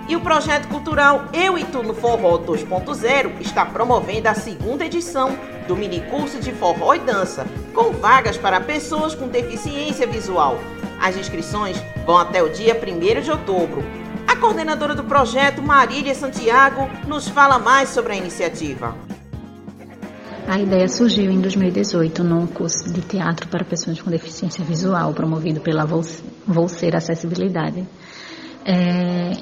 E 0.08 0.16
o 0.16 0.20
projeto 0.20 0.66
cultural 0.68 1.26
Eu 1.32 1.56
e 1.56 1.64
Tu 1.64 1.82
no 1.84 1.94
Forró 1.94 2.36
2.0 2.38 3.40
está 3.40 3.64
promovendo 3.64 4.28
a 4.28 4.34
segunda 4.34 4.84
edição 4.84 5.38
do 5.68 5.76
minicurso 5.76 6.40
de 6.40 6.52
forró 6.52 6.94
e 6.94 6.98
dança, 6.98 7.46
com 7.72 7.92
vagas 7.92 8.36
para 8.36 8.60
pessoas 8.60 9.14
com 9.14 9.28
deficiência 9.28 10.06
visual. 10.06 10.58
As 11.00 11.16
inscrições 11.16 11.82
vão 12.04 12.18
até 12.18 12.42
o 12.42 12.50
dia 12.50 12.74
1 12.74 13.20
de 13.22 13.30
outubro. 13.30 14.03
A 14.34 14.36
coordenadora 14.36 14.96
do 14.96 15.04
projeto, 15.04 15.62
Marília 15.62 16.12
Santiago, 16.12 16.90
nos 17.06 17.28
fala 17.28 17.56
mais 17.56 17.90
sobre 17.90 18.14
a 18.14 18.16
iniciativa. 18.16 18.92
A 20.48 20.58
ideia 20.58 20.88
surgiu 20.88 21.30
em 21.30 21.40
2018 21.40 22.24
num 22.24 22.44
curso 22.44 22.92
de 22.92 23.00
teatro 23.00 23.46
para 23.46 23.64
pessoas 23.64 24.02
com 24.02 24.10
deficiência 24.10 24.64
visual, 24.64 25.14
promovido 25.14 25.60
pela 25.60 25.86
Volcer 25.86 26.96
Acessibilidade. 26.96 27.86
É, 28.66 29.34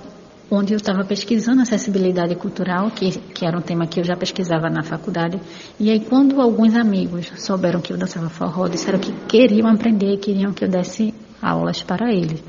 onde 0.51 0.75
eu 0.75 0.77
estava 0.77 1.03
pesquisando 1.05 1.63
acessibilidade 1.63 2.35
cultural, 2.35 2.91
que, 2.91 3.13
que 3.13 3.47
era 3.47 3.57
um 3.57 3.63
tema 3.63 3.87
que 3.87 3.99
eu 3.99 4.05
já 4.05 4.15
pesquisava 4.15 4.69
na 4.69 4.83
faculdade. 4.83 5.41
E 5.81 5.91
aí, 5.91 6.01
quando 6.01 6.39
alguns 6.39 6.77
amigos 6.77 7.33
souberam 7.39 7.81
que 7.81 7.95
eu 7.95 7.97
dançava 7.97 8.29
forró, 8.29 8.69
disseram 8.69 8.99
que 8.99 9.11
queriam 9.27 9.69
aprender, 9.69 10.19
queriam 10.19 10.53
que 10.53 10.67
eu 10.67 10.69
desse 10.69 11.15
aulas 11.41 11.83
para 11.83 12.13
eles. 12.13 12.43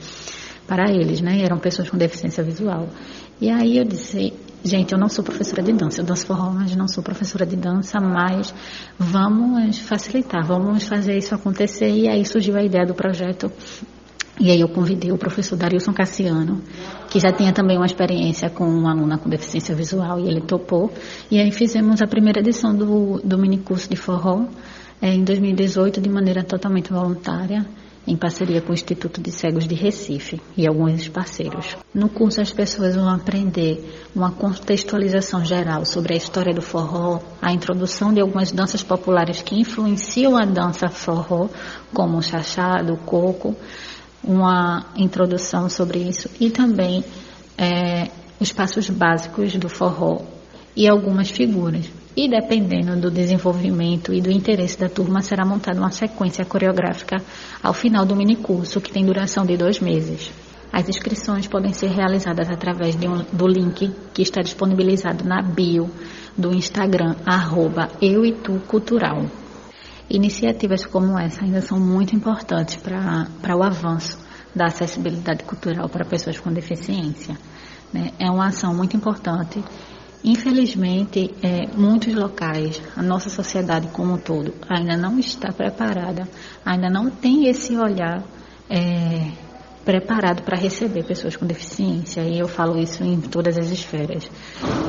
Para 0.68 0.92
eles, 0.92 1.22
né? 1.22 1.42
Eram 1.42 1.58
pessoas 1.58 1.90
com 1.90 1.98
deficiência 1.98 2.44
visual. 2.44 2.88
E 3.42 3.50
aí 3.50 3.78
eu 3.78 3.84
disse, 3.84 4.34
gente, 4.64 4.94
eu 4.94 5.00
não 5.00 5.10
sou 5.10 5.24
professora 5.24 5.62
de 5.62 5.74
dança, 5.74 6.02
eu 6.02 6.06
danço 6.06 6.26
forró, 6.26 6.52
mas 6.52 6.76
não 6.76 6.88
sou 6.88 7.04
professora 7.04 7.46
de 7.46 7.56
dança, 7.56 8.00
mas 8.00 8.54
vamos 8.98 9.80
facilitar, 9.80 10.46
vamos 10.46 10.84
fazer 10.84 11.18
isso 11.18 11.36
acontecer. 11.36 11.90
E 11.90 12.08
aí 12.08 12.26
surgiu 12.26 12.56
a 12.56 12.64
ideia 12.64 12.86
do 12.86 12.94
projeto 12.94 13.52
e 14.40 14.50
aí 14.50 14.60
eu 14.60 14.68
convidei 14.68 15.12
o 15.12 15.18
professor 15.18 15.56
Darilson 15.56 15.94
Cassiano, 15.94 16.60
que 17.10 17.20
já 17.20 17.32
tinha 17.32 17.54
também 17.54 17.78
uma 17.78 17.86
experiência 17.86 18.50
com 18.50 18.66
uma 18.66 18.92
aluna 18.92 19.18
com 19.18 19.30
deficiência 19.30 19.76
visual, 19.76 20.20
e 20.20 20.28
ele 20.28 20.42
topou. 20.42 20.92
E 21.30 21.40
aí 21.40 21.52
fizemos 21.52 22.02
a 22.02 22.08
primeira 22.08 22.40
edição 22.40 22.76
do, 22.76 23.22
do 23.24 23.38
minicurso 23.38 23.88
de 23.88 23.96
forró, 23.96 24.46
é, 25.00 25.14
em 25.14 25.24
2018, 25.24 26.02
de 26.02 26.10
maneira 26.10 26.44
totalmente 26.44 26.92
voluntária, 26.92 27.64
em 28.06 28.18
parceria 28.18 28.62
com 28.62 28.72
o 28.72 28.74
Instituto 28.74 29.22
de 29.22 29.32
Cegos 29.32 29.68
de 29.68 29.76
Recife 29.76 30.42
e 30.58 30.68
alguns 30.68 31.08
parceiros. 31.08 31.78
No 31.94 32.10
curso, 32.10 32.42
as 32.42 32.52
pessoas 32.52 32.96
vão 32.96 33.08
aprender 33.08 34.04
uma 34.16 34.32
contextualização 34.32 35.44
geral 35.46 35.86
sobre 35.86 36.14
a 36.14 36.18
história 36.18 36.54
do 36.54 36.62
forró, 36.62 37.20
a 37.42 37.54
introdução 37.54 38.14
de 38.14 38.20
algumas 38.20 38.52
danças 38.52 38.84
populares 38.84 39.42
que 39.42 39.60
influenciam 39.60 40.38
a 40.38 40.46
dança 40.46 40.90
forró, 40.90 41.48
como 41.94 42.18
o 42.18 42.22
chachado, 42.22 42.94
o 42.94 42.98
coco, 42.98 43.56
uma 44.24 44.86
introdução 44.96 45.70
sobre 45.70 46.00
isso 46.00 46.30
e 46.40 46.50
também 46.50 47.04
é, 47.58 48.10
os 48.40 48.52
passos 48.52 48.90
básicos 48.90 49.56
do 49.56 49.70
forró 49.70 50.22
e 50.76 50.88
algumas 50.88 51.30
figuras. 51.30 52.03
E 52.16 52.30
dependendo 52.30 52.96
do 53.00 53.10
desenvolvimento 53.10 54.14
e 54.14 54.22
do 54.22 54.30
interesse 54.30 54.80
da 54.80 54.88
turma, 54.88 55.22
será 55.22 55.44
montada 55.44 55.80
uma 55.80 55.92
sequência 55.92 56.46
coreográfica 56.46 57.24
ao 57.62 57.74
final 57.74 58.06
do 58.06 58.16
minicurso, 58.16 58.80
que 58.80 58.92
tem 58.92 59.04
duração 59.04 59.46
de 59.46 59.58
dois 59.58 59.80
meses. 59.80 60.32
As 60.72 60.88
inscrições 60.88 61.48
podem 61.48 61.74
ser 61.74 61.88
realizadas 61.88 62.50
através 62.50 62.96
um, 62.96 63.24
do 63.36 63.48
link 63.48 63.92
que 64.14 64.22
está 64.22 64.42
disponibilizado 64.42 65.24
na 65.24 65.42
bio 65.42 65.90
do 66.38 66.54
Instagram, 66.54 67.16
arroba 67.26 67.90
euitucultural. 68.02 69.26
Iniciativas 70.10 70.86
como 70.86 71.18
essa 71.18 71.44
ainda 71.44 71.62
são 71.62 71.80
muito 71.80 72.16
importantes 72.16 72.76
para 72.76 73.56
o 73.56 73.64
avanço 73.64 74.20
da 74.54 74.66
acessibilidade 74.66 75.44
cultural 75.44 75.90
para 75.90 76.06
pessoas 76.06 76.40
com 76.40 76.52
deficiência. 76.52 77.38
Né? 77.92 78.12
É 78.20 78.30
uma 78.30 78.48
ação 78.48 78.76
muito 78.76 78.98
importante. 78.98 79.64
Infelizmente, 80.24 81.34
é, 81.44 81.68
muitos 81.76 82.14
locais, 82.14 82.82
a 82.96 83.04
nossa 83.04 83.30
sociedade 83.30 83.88
como 83.90 84.14
um 84.14 84.18
todo, 84.18 84.54
ainda 84.70 84.96
não 84.96 85.20
está 85.20 85.52
preparada, 85.52 86.28
ainda 86.66 86.90
não 86.90 87.10
tem 87.10 87.50
esse 87.50 87.76
olhar 87.76 88.24
é, 88.70 89.32
preparado 89.84 90.44
para 90.44 90.58
receber 90.58 91.04
pessoas 91.04 91.36
com 91.36 91.46
deficiência. 91.46 92.22
E 92.22 92.40
eu 92.40 92.48
falo 92.48 92.80
isso 92.80 93.04
em 93.04 93.20
todas 93.20 93.58
as 93.58 93.70
esferas: 93.70 94.30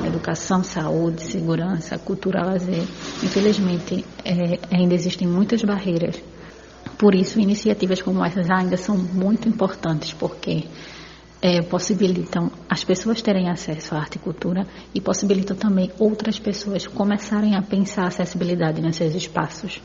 educação, 0.07 0.63
saúde, 0.63 1.23
segurança, 1.23 1.99
cultura, 1.99 2.45
lazer. 2.45 2.85
Infelizmente, 3.23 4.05
é, 4.25 4.59
ainda 4.71 4.95
existem 4.95 5.27
muitas 5.27 5.63
barreiras. 5.63 6.23
Por 6.97 7.13
isso, 7.13 7.41
iniciativas 7.41 8.01
como 8.01 8.25
essas 8.25 8.49
ainda 8.49 8.77
são 8.77 8.97
muito 8.97 9.49
importantes, 9.49 10.13
porque 10.13 10.65
é, 11.45 11.61
possibilitam 11.61 12.51
as 12.71 12.83
pessoas 12.83 13.21
terem 13.21 13.51
acesso 13.51 13.95
à 13.95 13.99
arte 13.99 14.17
e 14.17 14.19
cultura 14.19 14.67
e 14.95 15.01
possibilitam 15.01 15.55
também 15.55 15.93
outras 15.99 16.39
pessoas 16.39 16.87
começarem 16.87 17.55
a 17.55 17.61
pensar 17.61 18.05
a 18.05 18.07
acessibilidade 18.07 18.81
nesses 18.81 19.15
espaços. 19.15 19.83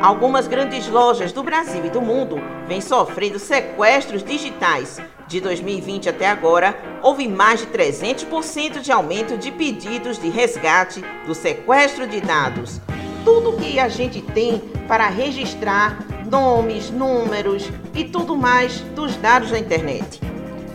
Algumas 0.00 0.48
grandes 0.48 0.88
lojas 0.88 1.30
do 1.30 1.42
Brasil 1.42 1.84
e 1.84 1.90
do 1.90 2.00
mundo 2.00 2.36
vêm 2.66 2.80
sofrendo 2.80 3.38
sequestros 3.38 4.24
digitais. 4.24 4.98
De 5.28 5.42
2020 5.42 6.08
até 6.08 6.26
agora, 6.26 6.74
houve 7.02 7.28
mais 7.28 7.60
de 7.60 7.66
300% 7.66 8.80
de 8.80 8.90
aumento 8.90 9.36
de 9.36 9.52
pedidos 9.52 10.18
de 10.18 10.30
resgate 10.30 11.04
do 11.26 11.34
sequestro 11.34 12.06
de 12.06 12.20
dados. 12.22 12.80
Tudo 13.24 13.58
que 13.58 13.78
a 13.78 13.88
gente 13.88 14.22
tem 14.22 14.71
para 14.92 15.08
registrar 15.08 16.04
nomes, 16.30 16.90
números 16.90 17.66
e 17.94 18.04
tudo 18.04 18.36
mais 18.36 18.80
dos 18.94 19.16
dados 19.16 19.50
da 19.50 19.58
internet. 19.58 20.20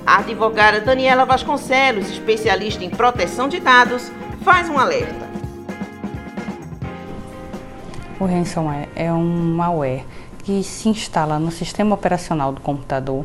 A 0.08 0.18
advogada 0.18 0.82
Daniela 0.82 1.24
Vasconcelos, 1.24 2.10
especialista 2.10 2.84
em 2.84 2.90
proteção 2.90 3.48
de 3.48 3.60
dados, 3.60 4.12
faz 4.42 4.72
um 4.72 4.80
alerta. 4.80 5.30
O 8.20 8.26
ransomware 8.26 8.90
é 8.96 9.14
um 9.14 9.54
malware 9.54 10.04
que 10.40 10.64
se 10.64 10.90
instala 10.90 11.38
no 11.38 11.52
sistema 11.52 11.94
operacional 11.94 12.52
do 12.52 12.60
computador 12.60 13.24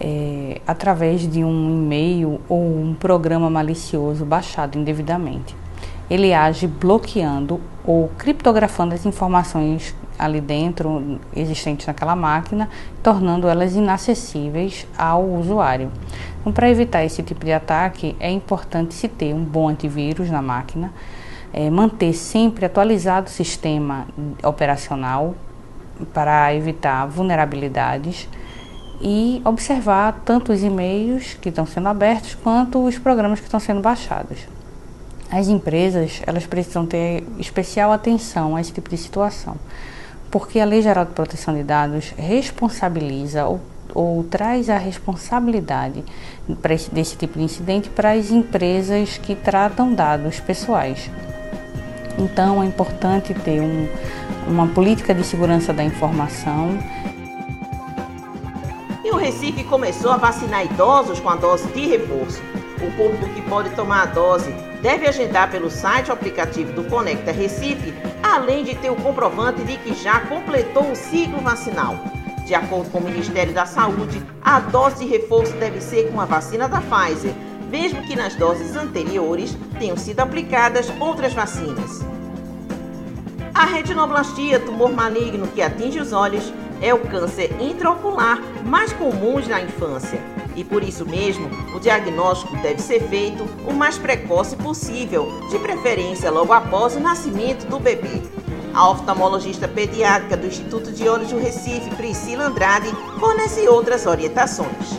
é, 0.00 0.60
através 0.66 1.30
de 1.30 1.44
um 1.44 1.70
e-mail 1.70 2.40
ou 2.48 2.76
um 2.76 2.92
programa 2.92 3.48
malicioso 3.48 4.24
baixado 4.24 4.76
indevidamente. 4.76 5.54
Ele 6.10 6.32
age 6.32 6.66
bloqueando 6.66 7.60
ou 7.84 8.08
criptografando 8.16 8.94
as 8.94 9.04
informações 9.04 9.94
ali 10.18 10.40
dentro 10.40 11.20
existentes 11.34 11.86
naquela 11.86 12.16
máquina, 12.16 12.68
tornando 13.02 13.48
elas 13.48 13.76
inacessíveis 13.76 14.86
ao 14.96 15.24
usuário. 15.24 15.90
Então, 16.40 16.52
para 16.52 16.68
evitar 16.68 17.04
esse 17.04 17.22
tipo 17.22 17.44
de 17.44 17.52
ataque, 17.52 18.16
é 18.18 18.30
importante 18.30 18.94
se 18.94 19.06
ter 19.06 19.32
um 19.32 19.44
bom 19.44 19.68
antivírus 19.68 20.28
na 20.28 20.42
máquina, 20.42 20.92
é, 21.52 21.70
manter 21.70 22.12
sempre 22.12 22.64
atualizado 22.66 23.28
o 23.28 23.30
sistema 23.30 24.06
operacional 24.42 25.34
para 26.12 26.54
evitar 26.54 27.06
vulnerabilidades 27.06 28.28
e 29.00 29.40
observar 29.44 30.20
tanto 30.24 30.52
os 30.52 30.62
e-mails 30.62 31.34
que 31.34 31.48
estão 31.48 31.64
sendo 31.64 31.88
abertos 31.88 32.34
quanto 32.34 32.84
os 32.84 32.98
programas 32.98 33.38
que 33.38 33.46
estão 33.46 33.60
sendo 33.60 33.80
baixados. 33.80 34.38
As 35.30 35.48
empresas 35.48 36.22
elas 36.26 36.46
precisam 36.46 36.86
ter 36.86 37.22
especial 37.38 37.92
atenção 37.92 38.56
a 38.56 38.60
esse 38.60 38.72
tipo 38.72 38.88
de 38.88 38.96
situação, 38.96 39.56
porque 40.30 40.58
a 40.58 40.64
Lei 40.64 40.80
Geral 40.80 41.04
de 41.04 41.12
Proteção 41.12 41.54
de 41.54 41.62
Dados 41.62 42.14
responsabiliza 42.16 43.46
ou, 43.46 43.60
ou 43.94 44.24
traz 44.24 44.70
a 44.70 44.78
responsabilidade 44.78 46.02
esse, 46.70 46.90
desse 46.90 47.16
tipo 47.16 47.38
de 47.38 47.44
incidente 47.44 47.90
para 47.90 48.12
as 48.12 48.30
empresas 48.30 49.18
que 49.18 49.34
tratam 49.34 49.92
dados 49.92 50.40
pessoais. 50.40 51.10
Então 52.18 52.62
é 52.62 52.66
importante 52.66 53.34
ter 53.34 53.60
um, 53.60 53.86
uma 54.46 54.66
política 54.66 55.14
de 55.14 55.22
segurança 55.24 55.72
da 55.72 55.84
informação 55.84 56.78
e 59.08 59.10
o 59.10 59.16
Recife 59.16 59.64
começou 59.64 60.10
a 60.10 60.18
vacinar 60.18 60.66
idosos 60.66 61.18
com 61.18 61.30
a 61.30 61.36
dose 61.36 61.66
de 61.68 61.86
reforço. 61.86 62.42
O 62.80 62.90
público 62.92 63.28
que 63.34 63.42
pode 63.42 63.70
tomar 63.70 64.02
a 64.02 64.06
dose 64.06 64.50
deve 64.80 65.06
agendar 65.06 65.50
pelo 65.50 65.70
site 65.70 66.08
ou 66.08 66.14
aplicativo 66.14 66.72
do 66.72 66.84
Conecta 66.84 67.32
Recife, 67.32 67.92
além 68.22 68.62
de 68.62 68.74
ter 68.76 68.90
o 68.90 68.96
comprovante 68.96 69.62
de 69.64 69.76
que 69.78 69.94
já 69.94 70.20
completou 70.20 70.90
o 70.90 70.96
ciclo 70.96 71.40
vacinal. 71.40 71.96
De 72.44 72.54
acordo 72.54 72.90
com 72.90 72.98
o 72.98 73.04
Ministério 73.04 73.52
da 73.52 73.66
Saúde, 73.66 74.22
a 74.42 74.60
dose 74.60 75.04
de 75.04 75.06
reforço 75.06 75.52
deve 75.54 75.80
ser 75.80 76.10
com 76.10 76.20
a 76.20 76.24
vacina 76.24 76.68
da 76.68 76.80
Pfizer, 76.80 77.34
mesmo 77.68 78.02
que 78.02 78.16
nas 78.16 78.34
doses 78.34 78.76
anteriores 78.76 79.56
tenham 79.78 79.96
sido 79.96 80.20
aplicadas 80.20 80.90
outras 81.00 81.34
vacinas. 81.34 82.00
A 83.52 83.64
retinoblastia, 83.64 84.60
tumor 84.60 84.92
maligno 84.92 85.48
que 85.48 85.60
atinge 85.60 85.98
os 85.98 86.12
olhos, 86.12 86.52
é 86.80 86.94
o 86.94 87.00
câncer 87.00 87.54
intraocular 87.60 88.38
mais 88.64 88.92
comum 88.92 89.40
na 89.48 89.60
infância. 89.60 90.37
E 90.58 90.64
por 90.64 90.82
isso 90.82 91.06
mesmo, 91.06 91.48
o 91.72 91.78
diagnóstico 91.78 92.56
deve 92.56 92.82
ser 92.82 93.00
feito 93.08 93.46
o 93.64 93.72
mais 93.72 93.96
precoce 93.96 94.56
possível, 94.56 95.28
de 95.48 95.58
preferência 95.60 96.32
logo 96.32 96.52
após 96.52 96.96
o 96.96 97.00
nascimento 97.00 97.64
do 97.68 97.78
bebê. 97.78 98.20
A 98.74 98.90
oftalmologista 98.90 99.68
pediátrica 99.68 100.36
do 100.36 100.48
Instituto 100.48 100.90
de 100.90 101.08
Olhos 101.08 101.30
do 101.30 101.38
Recife, 101.38 101.94
Priscila 101.94 102.46
Andrade, 102.46 102.88
fornece 103.20 103.68
outras 103.68 104.04
orientações. 104.04 104.98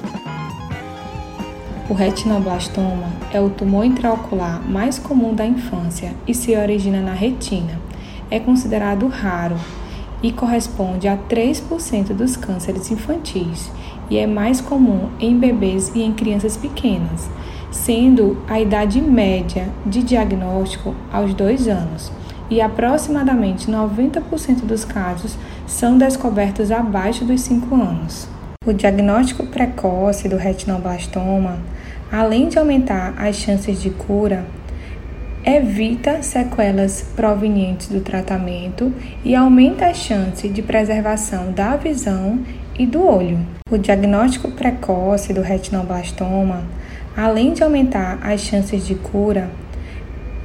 O 1.90 1.94
retinoblastoma 1.94 3.12
é 3.34 3.42
o 3.42 3.50
tumor 3.50 3.84
intraocular 3.84 4.62
mais 4.66 4.98
comum 4.98 5.36
da 5.36 5.46
infância 5.46 6.16
e 6.26 6.34
se 6.34 6.56
origina 6.56 7.02
na 7.02 7.14
retina. 7.14 7.82
É 8.32 8.40
considerado 8.40 9.10
raro, 9.10 9.58
e 10.22 10.32
corresponde 10.32 11.08
a 11.08 11.18
3% 11.18 12.08
dos 12.14 12.36
cânceres 12.36 12.92
infantis 12.92 13.72
e 14.10 14.18
é 14.18 14.26
mais 14.26 14.60
comum 14.60 15.10
em 15.20 15.38
bebês 15.38 15.92
e 15.94 16.02
em 16.02 16.12
crianças 16.12 16.58
pequenas, 16.58 17.30
sendo 17.72 18.38
a 18.48 18.60
idade 18.60 19.02
média 19.02 19.70
de 19.86 20.02
diagnóstico 20.02 20.96
aos 21.12 21.34
2 21.34 21.68
anos, 21.68 22.12
e 22.50 22.60
aproximadamente 22.60 23.70
90% 23.70 24.66
dos 24.66 24.84
casos 24.84 25.38
são 25.68 25.98
descobertos 25.98 26.72
abaixo 26.72 27.24
dos 27.24 27.42
5 27.42 27.76
anos. 27.76 28.28
O 28.66 28.74
diagnóstico 28.74 29.46
precoce 29.46 30.28
do 30.28 30.36
retinoblastoma, 30.36 31.60
além 32.12 32.50
de 32.50 32.58
aumentar 32.58 33.14
as 33.18 33.36
chances 33.36 33.82
de 33.82 33.92
cura, 33.92 34.46
evita 35.46 36.22
sequelas 36.22 37.02
provenientes 37.16 37.88
do 37.88 38.02
tratamento 38.02 38.92
e 39.24 39.36
aumenta 39.36 39.86
a 39.86 39.94
chance 39.94 40.50
de 40.50 40.62
preservação 40.62 41.52
da 41.52 41.76
visão 41.76 42.40
e 42.78 42.86
do 42.86 43.06
olho. 43.06 43.59
O 43.72 43.78
diagnóstico 43.78 44.50
precoce 44.50 45.32
do 45.32 45.42
retinoblastoma, 45.42 46.64
além 47.16 47.54
de 47.54 47.64
aumentar 47.64 48.18
as 48.24 48.42
chances 48.42 48.84
de 48.88 48.96
cura, 48.96 49.52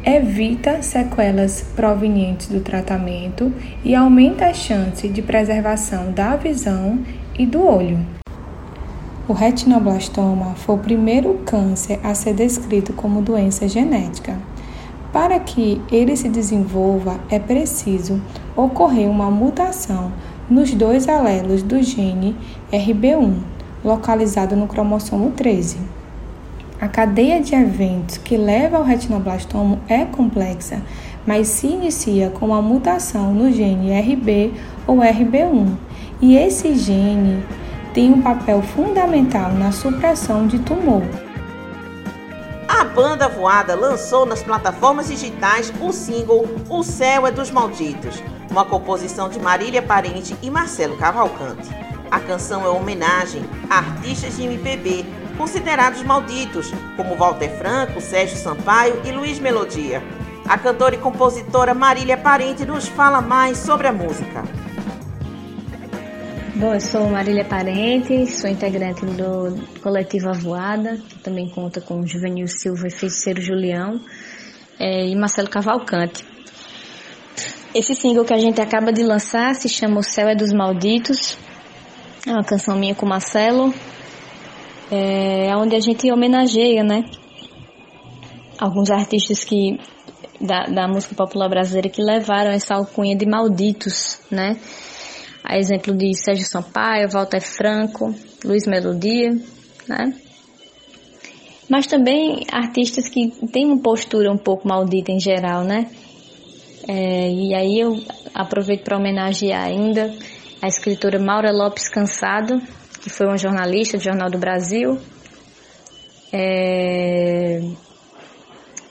evita 0.05 0.83
sequelas 0.83 1.63
provenientes 1.75 2.49
do 2.49 2.61
tratamento 2.61 3.51
e 3.83 3.95
aumenta 3.95 4.45
a 4.45 4.53
chance 4.53 5.09
de 5.09 5.23
preservação 5.23 6.13
da 6.13 6.37
visão 6.37 6.99
e 7.39 7.47
do 7.47 7.67
olho. 7.67 7.99
O 9.27 9.33
retinoblastoma 9.33 10.55
foi 10.57 10.75
o 10.75 10.79
primeiro 10.79 11.41
câncer 11.47 11.99
a 12.05 12.15
ser 12.15 12.35
descrito 12.35 12.93
como 12.93 13.23
doença 13.23 13.67
genética. 13.67 14.37
Para 15.11 15.41
que 15.41 15.81
ele 15.91 16.15
se 16.15 16.29
desenvolva, 16.29 17.19
é 17.31 17.39
preciso 17.39 18.21
ocorrer 18.55 19.09
uma 19.09 19.31
mutação 19.31 20.13
nos 20.51 20.75
dois 20.75 21.09
alelos 21.09 21.63
do 21.63 21.83
gene 21.83 22.37
RB1, 22.75 23.35
localizado 23.85 24.57
no 24.57 24.67
cromossomo 24.67 25.31
13. 25.31 25.79
A 26.81 26.89
cadeia 26.89 27.41
de 27.41 27.55
eventos 27.55 28.19
que 28.19 28.37
leva 28.37 28.77
ao 28.77 28.85
retinoblastoma 28.85 29.79
é 29.89 30.05
complexa, 30.05 30.83
mas 31.27 31.49
se 31.49 31.67
inicia 31.67 32.31
com 32.31 32.47
uma 32.47 32.61
mutação 32.61 33.33
no 33.33 33.51
gene 33.51 33.99
RB 33.99 34.53
ou 34.87 34.99
RB1, 34.99 35.77
e 36.21 36.37
esse 36.37 36.75
gene 36.75 37.43
tem 37.93 38.13
um 38.13 38.21
papel 38.21 38.61
fundamental 38.61 39.53
na 39.53 39.73
supressão 39.73 40.47
de 40.47 40.59
tumor 40.59 41.03
a 42.77 42.83
banda 42.83 43.29
Voada 43.29 43.75
lançou 43.75 44.27
nas 44.27 44.43
plataformas 44.43 45.09
digitais 45.09 45.73
o 45.81 45.93
single 45.93 46.45
O 46.69 46.83
Céu 46.83 47.27
é 47.27 47.31
dos 47.31 47.51
Malditos, 47.51 48.23
uma 48.51 48.65
composição 48.65 49.29
de 49.29 49.39
Marília 49.39 49.81
Parente 49.81 50.37
e 50.43 50.51
Marcelo 50.51 50.97
Cavalcante. 50.97 51.84
A 52.11 52.21
canção 52.21 52.65
é 52.65 52.69
homenagem 52.69 53.43
a 53.69 53.79
artistas 53.79 54.37
de 54.37 54.45
MPB 54.45 55.05
considerados 55.37 56.03
malditos, 56.03 56.73
como 56.97 57.17
Walter 57.17 57.51
Franco, 57.59 58.01
Sérgio 58.01 58.37
Sampaio 58.37 59.01
e 59.05 59.13
Luiz 59.13 59.39
Melodia. 59.39 60.03
A 60.47 60.59
cantora 60.59 60.95
e 60.95 60.99
compositora 60.99 61.75
Marília 61.75 62.17
Parente 62.17 62.65
nos 62.65 62.87
fala 62.87 63.21
mais 63.21 63.59
sobre 63.59 63.89
a 63.89 63.93
música. 63.93 64.45
Bom, 66.57 66.73
eu 66.73 66.81
sou 66.81 67.09
Marília 67.09 67.45
Parente, 67.45 68.31
sou 68.31 68.49
integrante 68.49 69.05
do 69.05 69.59
coletivo 69.83 70.29
Avoada, 70.29 70.97
que 71.09 71.19
também 71.19 71.49
conta 71.49 71.81
com 71.81 72.07
Juvenil 72.07 72.47
Silva 72.47 72.87
e 72.87 72.91
Feiticeiro 72.91 73.41
Julião, 73.41 74.01
é, 74.79 75.09
e 75.09 75.17
Marcelo 75.17 75.49
Cavalcante. 75.49 76.25
Esse 77.75 77.93
single 77.97 78.25
que 78.25 78.33
a 78.33 78.39
gente 78.39 78.61
acaba 78.61 78.93
de 78.93 79.03
lançar 79.03 79.53
se 79.57 79.69
chama 79.69 79.99
O 79.99 80.03
Céu 80.05 80.29
é 80.29 80.37
dos 80.37 80.53
Malditos, 80.53 81.37
é 82.27 82.31
uma 82.31 82.45
canção 82.45 82.77
minha 82.77 82.95
com 82.95 83.07
Marcelo, 83.07 83.73
é 84.91 85.55
onde 85.57 85.77
a 85.77 85.81
gente 85.81 86.11
homenageia, 86.11 86.83
né, 86.83 87.05
alguns 88.59 88.91
artistas 88.91 89.45
que 89.45 89.79
da, 90.41 90.65
da 90.65 90.89
música 90.89 91.15
popular 91.15 91.49
brasileira 91.49 91.89
que 91.89 92.03
levaram 92.03 92.51
essa 92.51 92.75
alcunha 92.75 93.17
de 93.17 93.27
malditos, 93.27 94.21
né, 94.31 94.57
a 95.45 95.59
exemplo 95.59 95.95
de 95.95 96.15
Sérgio 96.15 96.47
Sampaio, 96.47 97.11
Walter 97.11 97.43
Franco, 97.43 98.15
Luiz 98.43 98.67
Melodia, 98.67 99.31
né? 99.87 100.15
Mas 101.69 101.87
também 101.87 102.45
artistas 102.51 103.09
que 103.09 103.29
têm 103.53 103.67
uma 103.67 103.79
postura 103.79 104.33
um 104.33 104.39
pouco 104.39 104.67
maldita 104.67 105.13
em 105.13 105.21
geral, 105.21 105.63
né? 105.63 105.91
É, 106.89 107.31
e 107.31 107.55
aí 107.55 107.79
eu 107.79 108.03
aproveito 108.35 108.85
para 108.85 108.97
homenagear 108.97 109.65
ainda 109.65 110.13
a 110.65 110.67
escritora 110.67 111.19
Maura 111.19 111.53
Lopes 111.53 111.91
Cansado, 111.91 112.59
que 113.03 113.11
foi 113.11 113.27
uma 113.27 113.37
jornalista 113.37 113.99
do 113.99 114.03
Jornal 114.03 114.31
do 114.31 114.39
Brasil, 114.39 114.99
é, 116.33 117.61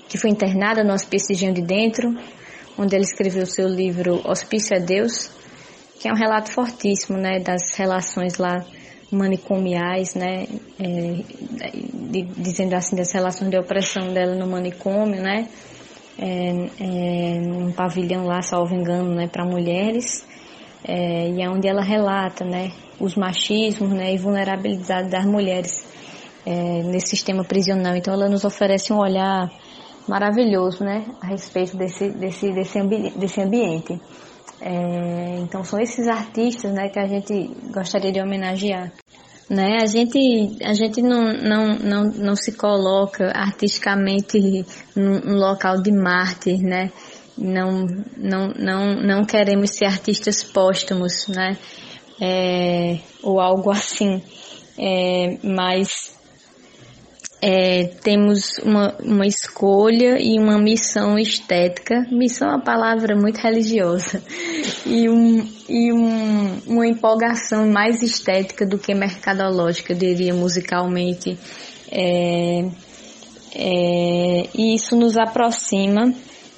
que 0.08 0.16
foi 0.20 0.30
internada 0.30 0.84
no 0.84 0.94
Hospício 0.94 1.36
de 1.36 1.64
Dentro, 1.64 2.16
onde 2.78 2.94
ela 2.94 3.04
escreveu 3.04 3.48
seu 3.48 3.68
livro 3.68 4.22
Hospício 4.24 4.78
é 4.78 4.80
Deus, 4.80 5.32
que 6.00 6.08
é 6.08 6.12
um 6.12 6.16
relato 6.16 6.52
fortíssimo, 6.52 7.18
né, 7.18 7.40
das 7.40 7.74
relações 7.74 8.38
lá 8.38 8.64
manicomiais, 9.12 10.14
né, 10.14 10.46
é, 10.80 11.24
de, 12.12 12.22
dizendo 12.38 12.76
assim 12.76 12.96
das 12.96 13.12
relações 13.12 13.50
de 13.50 13.58
opressão 13.58 14.14
dela 14.14 14.36
no 14.36 14.46
manicômio, 14.46 15.24
né, 15.24 15.48
é, 16.20 16.50
é, 16.80 17.42
um 17.42 17.72
pavilhão 17.72 18.26
lá, 18.26 18.44
salvo 18.44 18.76
engano, 18.76 19.16
né, 19.16 19.28
para 19.28 19.44
mulheres, 19.44 20.24
é, 20.84 21.30
e 21.30 21.42
é 21.42 21.50
onde 21.50 21.68
ela 21.68 21.82
relata, 21.82 22.44
né, 22.44 22.72
os 23.00 23.16
machismos, 23.16 23.90
né, 23.92 24.14
e 24.14 24.18
vulnerabilidade 24.18 25.10
das 25.10 25.26
mulheres 25.26 25.86
é, 26.46 26.84
nesse 26.84 27.10
sistema 27.10 27.44
prisional. 27.44 27.96
Então 27.96 28.14
ela 28.14 28.30
nos 28.30 28.44
oferece 28.44 28.92
um 28.92 29.00
olhar 29.00 29.50
maravilhoso, 30.08 30.84
né, 30.84 31.06
a 31.22 31.28
respeito 31.28 31.78
desse 31.78 32.10
desse 32.10 32.52
desse, 32.52 32.80
ambi 32.80 33.12
desse 33.12 33.42
ambiente. 33.42 34.00
É, 34.62 35.40
então 35.40 35.64
são 35.64 35.80
esses 35.80 36.08
artistas, 36.08 36.72
né, 36.74 36.90
que 36.90 37.00
a 37.00 37.08
gente 37.08 37.52
gostaria 37.74 38.12
de 38.12 38.22
homenagear. 38.22 38.92
Né? 39.50 39.80
A 39.82 39.86
gente, 39.86 40.58
a 40.64 40.74
gente 40.74 41.02
não, 41.02 41.34
não, 41.34 41.78
não, 41.78 42.04
não 42.06 42.36
se 42.36 42.54
coloca 42.54 43.30
artisticamente 43.36 44.66
num, 44.96 45.20
num 45.20 45.36
local 45.36 45.82
de 45.82 45.92
mártir, 45.92 46.62
né? 46.62 46.92
Não, 47.38 47.86
não, 48.18 48.50
não, 48.50 48.96
não 48.96 49.26
queremos 49.26 49.72
ser 49.72 49.86
artistas 49.86 50.44
póstumos, 50.44 51.28
né? 51.28 51.58
É, 52.22 53.00
ou 53.22 53.40
algo 53.40 53.72
assim. 53.72 54.22
É, 54.78 55.38
mas 55.44 56.14
é, 57.46 57.88
temos 58.02 58.58
uma, 58.60 58.96
uma 59.04 59.28
escolha 59.28 60.18
e 60.18 60.40
uma 60.40 60.58
missão 60.58 61.20
estética. 61.20 62.08
Missão 62.10 62.48
é 62.48 62.52
uma 62.52 62.64
palavra 62.64 63.18
muito 63.18 63.38
religiosa. 63.38 64.24
E, 64.86 65.10
um, 65.10 65.46
e 65.68 65.92
um, 65.92 66.62
uma 66.68 66.88
empolgação 66.88 67.68
mais 67.68 68.02
estética 68.02 68.66
do 68.66 68.78
que 68.78 68.94
mercadológica, 68.94 69.92
eu 69.92 69.98
diria, 69.98 70.34
musicalmente. 70.34 71.38
É, 71.92 72.66
é, 73.56 74.50
e 74.56 74.76
isso 74.76 74.96
nos 74.96 75.18
aproxima 75.18 76.14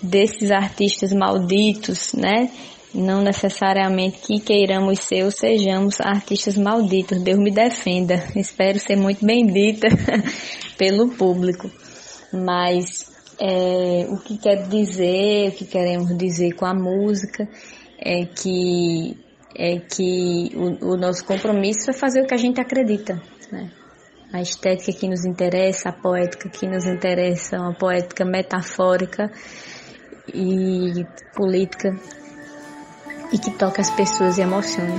desses 0.06 0.52
artistas 0.52 1.12
malditos, 1.12 2.14
né? 2.14 2.50
Não 2.94 3.22
necessariamente 3.22 4.20
que 4.20 4.40
queiramos 4.40 5.00
ser 5.00 5.26
ou 5.26 5.32
sejamos 5.32 6.00
artistas 6.00 6.58
malditos. 6.58 7.22
Deus 7.22 7.40
me 7.40 7.52
defenda. 7.52 8.24
Espero 8.36 8.80
ser 8.80 8.96
muito 8.96 9.26
bendita 9.26 9.90
pelo 10.78 11.10
público. 11.10 11.70
Mas 12.32 13.12
é, 13.40 14.08
o 14.10 14.18
que 14.18 14.38
quer 14.38 14.68
dizer, 14.68 15.50
o 15.50 15.52
que 15.52 15.66
queremos 15.66 16.18
dizer 16.18 16.54
com 16.54 16.66
a 16.66 16.74
música 16.74 17.48
é 18.00 18.26
que, 18.26 19.18
é 19.58 19.80
que 19.80 20.52
o, 20.56 20.94
o 20.94 20.98
nosso 20.98 21.26
compromisso 21.26 21.90
é 21.90 21.94
fazer 21.94 22.22
o 22.22 22.28
que 22.28 22.34
a 22.34 22.38
gente 22.38 22.62
acredita. 22.62 23.22
Né? 23.52 23.72
A 24.32 24.42
estética 24.42 24.94
que 24.94 25.08
nos 25.08 25.26
interessa, 25.26 25.90
a 25.90 25.94
poética 25.94 26.50
que 26.50 26.66
nos 26.66 26.86
interessa, 26.86 27.58
uma 27.58 27.74
poética 27.74 28.24
metafórica 28.26 29.32
e 30.34 31.06
política 31.34 31.96
e 33.32 33.38
que 33.38 33.52
toca 33.52 33.82
as 33.82 33.90
pessoas 33.92 34.38
e 34.38 34.42
emociona. 34.42 34.94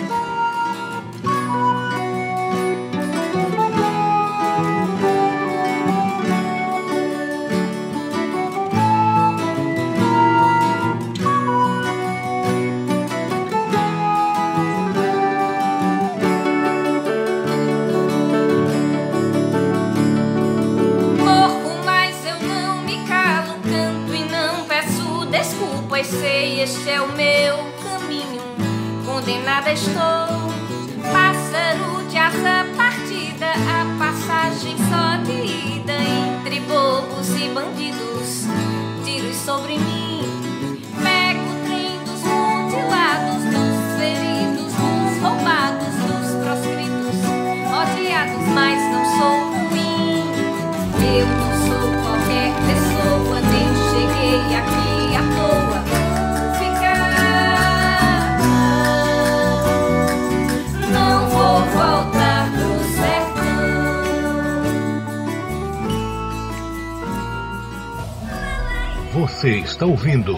Você 69.18 69.60
está 69.60 69.86
ouvindo 69.86 70.34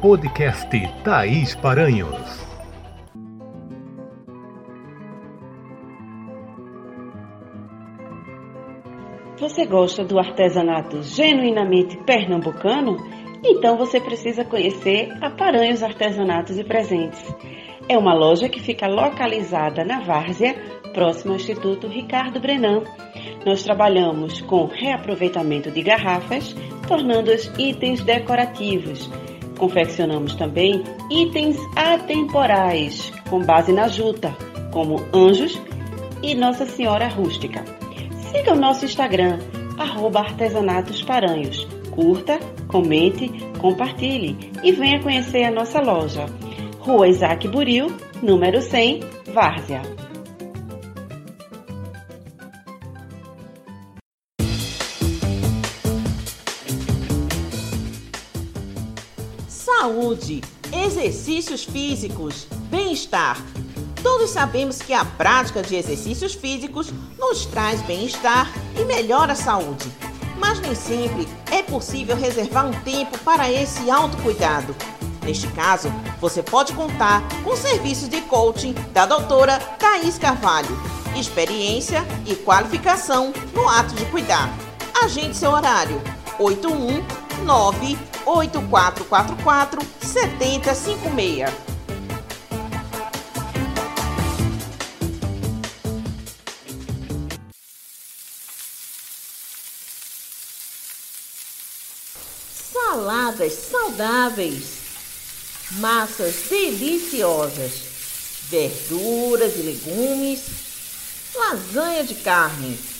podcast 0.00 0.66
Thaís 1.04 1.54
Paranhos. 1.54 2.40
Você 9.38 9.66
gosta 9.66 10.02
do 10.02 10.18
artesanato 10.18 11.02
genuinamente 11.02 11.98
pernambucano? 12.06 12.96
Então 13.44 13.76
você 13.76 14.00
precisa 14.00 14.42
conhecer 14.42 15.10
a 15.20 15.28
Paranhos 15.28 15.82
Artesanatos 15.82 16.56
e 16.56 16.64
Presentes. 16.64 17.22
É 17.90 17.98
uma 17.98 18.14
loja 18.14 18.48
que 18.48 18.58
fica 18.58 18.86
localizada 18.86 19.84
na 19.84 20.00
Várzea, 20.00 20.54
próximo 20.92 21.32
ao 21.32 21.36
Instituto 21.36 21.88
Ricardo 21.88 22.40
Brenan. 22.40 22.82
Nós 23.44 23.62
trabalhamos 23.62 24.40
com 24.42 24.66
reaproveitamento 24.66 25.70
de 25.70 25.82
garrafas, 25.82 26.54
tornando-os 26.86 27.50
itens 27.58 28.02
decorativos. 28.02 29.10
Confeccionamos 29.58 30.34
também 30.34 30.82
itens 31.10 31.56
atemporais, 31.76 33.12
com 33.28 33.40
base 33.40 33.72
na 33.72 33.88
juta, 33.88 34.34
como 34.72 35.04
anjos 35.14 35.60
e 36.22 36.34
Nossa 36.34 36.66
Senhora 36.66 37.08
Rústica. 37.08 37.64
Siga 38.30 38.52
o 38.52 38.56
nosso 38.56 38.84
Instagram, 38.84 39.38
arroba. 39.78 40.24
Curta, 41.90 42.38
comente, 42.68 43.28
compartilhe 43.58 44.50
e 44.62 44.72
venha 44.72 45.02
conhecer 45.02 45.44
a 45.44 45.50
nossa 45.50 45.78
loja. 45.80 46.24
Rua 46.78 47.06
Isaac 47.06 47.46
Buril, 47.46 47.88
número 48.22 48.62
100, 48.62 49.00
Várzea. 49.32 49.82
Saúde, 59.82 60.40
exercícios 60.72 61.64
físicos, 61.64 62.46
bem-estar. 62.70 63.36
Todos 64.00 64.30
sabemos 64.30 64.78
que 64.78 64.92
a 64.92 65.04
prática 65.04 65.60
de 65.60 65.74
exercícios 65.74 66.34
físicos 66.34 66.92
nos 67.18 67.46
traz 67.46 67.82
bem-estar 67.82 68.48
e 68.80 68.84
melhora 68.84 69.32
a 69.32 69.34
saúde. 69.34 69.90
Mas 70.38 70.60
nem 70.60 70.76
sempre 70.76 71.26
é 71.50 71.64
possível 71.64 72.14
reservar 72.14 72.64
um 72.64 72.80
tempo 72.82 73.18
para 73.24 73.50
esse 73.50 73.90
autocuidado. 73.90 74.72
Neste 75.24 75.48
caso, 75.48 75.92
você 76.20 76.44
pode 76.44 76.72
contar 76.74 77.20
com 77.42 77.50
o 77.50 77.56
serviço 77.56 78.08
de 78.08 78.20
coaching 78.20 78.74
da 78.92 79.04
doutora 79.04 79.58
Thaís 79.80 80.16
Carvalho. 80.16 80.80
Experiência 81.16 82.04
e 82.24 82.36
qualificação 82.36 83.32
no 83.52 83.68
ato 83.68 83.96
de 83.96 84.04
cuidar. 84.04 84.48
Agende 85.02 85.36
seu 85.36 85.50
horário. 85.50 86.00
819 86.38 87.21
8444 87.48 89.82
7056. 90.00 91.52
Saladas 102.72 103.52
saudáveis, 103.52 104.82
massas 105.72 106.34
deliciosas, 106.48 107.72
verduras 108.50 109.56
e 109.56 109.62
legumes, 109.62 110.40
lasanha 111.34 112.04
de 112.04 112.14
carne 112.16 112.91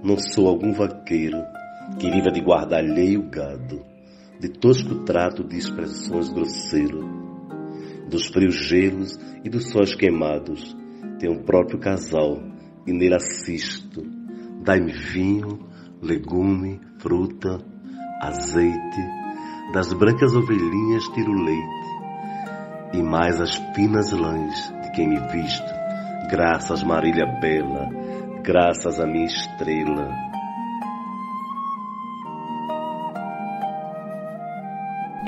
não 0.02 0.16
sou 0.16 0.48
algum 0.48 0.72
vaqueiro 0.72 1.44
que 1.98 2.10
viva 2.10 2.30
de 2.30 2.40
guardar 2.40 2.78
alheio 2.78 3.22
gado, 3.28 3.91
de 4.42 4.48
tosco 4.48 5.04
trato 5.04 5.44
de 5.44 5.56
expressões 5.56 6.28
grosseiras, 6.28 7.04
dos 8.10 8.26
frios 8.26 8.56
gelos 8.56 9.16
e 9.44 9.48
dos 9.48 9.70
sóis 9.70 9.94
queimados, 9.94 10.76
tenho 11.20 11.34
um 11.34 11.44
próprio 11.44 11.78
casal 11.78 12.42
e 12.84 12.92
nele 12.92 13.14
assisto. 13.14 14.02
Dai-me 14.64 14.92
vinho, 14.92 15.60
legume, 16.02 16.80
fruta, 16.98 17.64
azeite, 18.20 19.00
das 19.72 19.92
brancas 19.92 20.34
ovelhinhas 20.34 21.06
tiro 21.14 21.32
leite, 21.32 22.94
e 22.94 23.00
mais 23.00 23.40
as 23.40 23.54
finas 23.76 24.10
lãs 24.10 24.72
de 24.82 24.90
quem 24.90 25.08
me 25.08 25.20
visto, 25.28 25.72
graças 26.28 26.82
Marília 26.82 27.26
Bela, 27.40 27.88
graças 28.42 28.98
a 28.98 29.06
minha 29.06 29.26
estrela. 29.26 30.31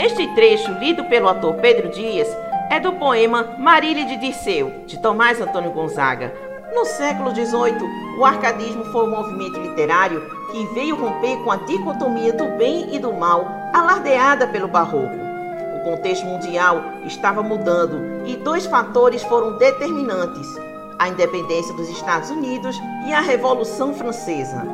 Este 0.04 0.26
trecho, 0.34 0.70
lido 0.72 1.04
pelo 1.04 1.30
ator 1.30 1.54
Pedro 1.54 1.88
Dias, 1.88 2.28
é 2.70 2.78
do 2.78 2.92
poema 2.92 3.56
Marília 3.58 4.04
de 4.04 4.18
Dirceu, 4.18 4.84
de 4.86 4.98
Tomás 4.98 5.40
Antônio 5.40 5.70
Gonzaga. 5.70 6.30
No 6.74 6.84
século 6.84 7.30
XVIII, 7.30 8.18
o 8.18 8.22
arcadismo 8.22 8.84
foi 8.92 9.06
um 9.06 9.10
movimento 9.10 9.58
literário 9.58 10.20
que 10.52 10.66
veio 10.74 10.94
romper 10.94 11.38
com 11.38 11.50
a 11.50 11.56
dicotomia 11.56 12.34
do 12.34 12.44
bem 12.58 12.94
e 12.94 12.98
do 12.98 13.14
mal, 13.14 13.48
alardeada 13.72 14.46
pelo 14.46 14.68
barroco. 14.68 15.16
O 15.80 15.84
contexto 15.84 16.26
mundial 16.26 16.82
estava 17.06 17.42
mudando 17.42 18.26
e 18.26 18.36
dois 18.36 18.66
fatores 18.66 19.22
foram 19.22 19.56
determinantes: 19.56 20.46
a 20.98 21.08
independência 21.08 21.72
dos 21.72 21.88
Estados 21.88 22.28
Unidos 22.28 22.78
e 23.06 23.14
a 23.14 23.22
Revolução 23.22 23.94
Francesa. 23.94 24.66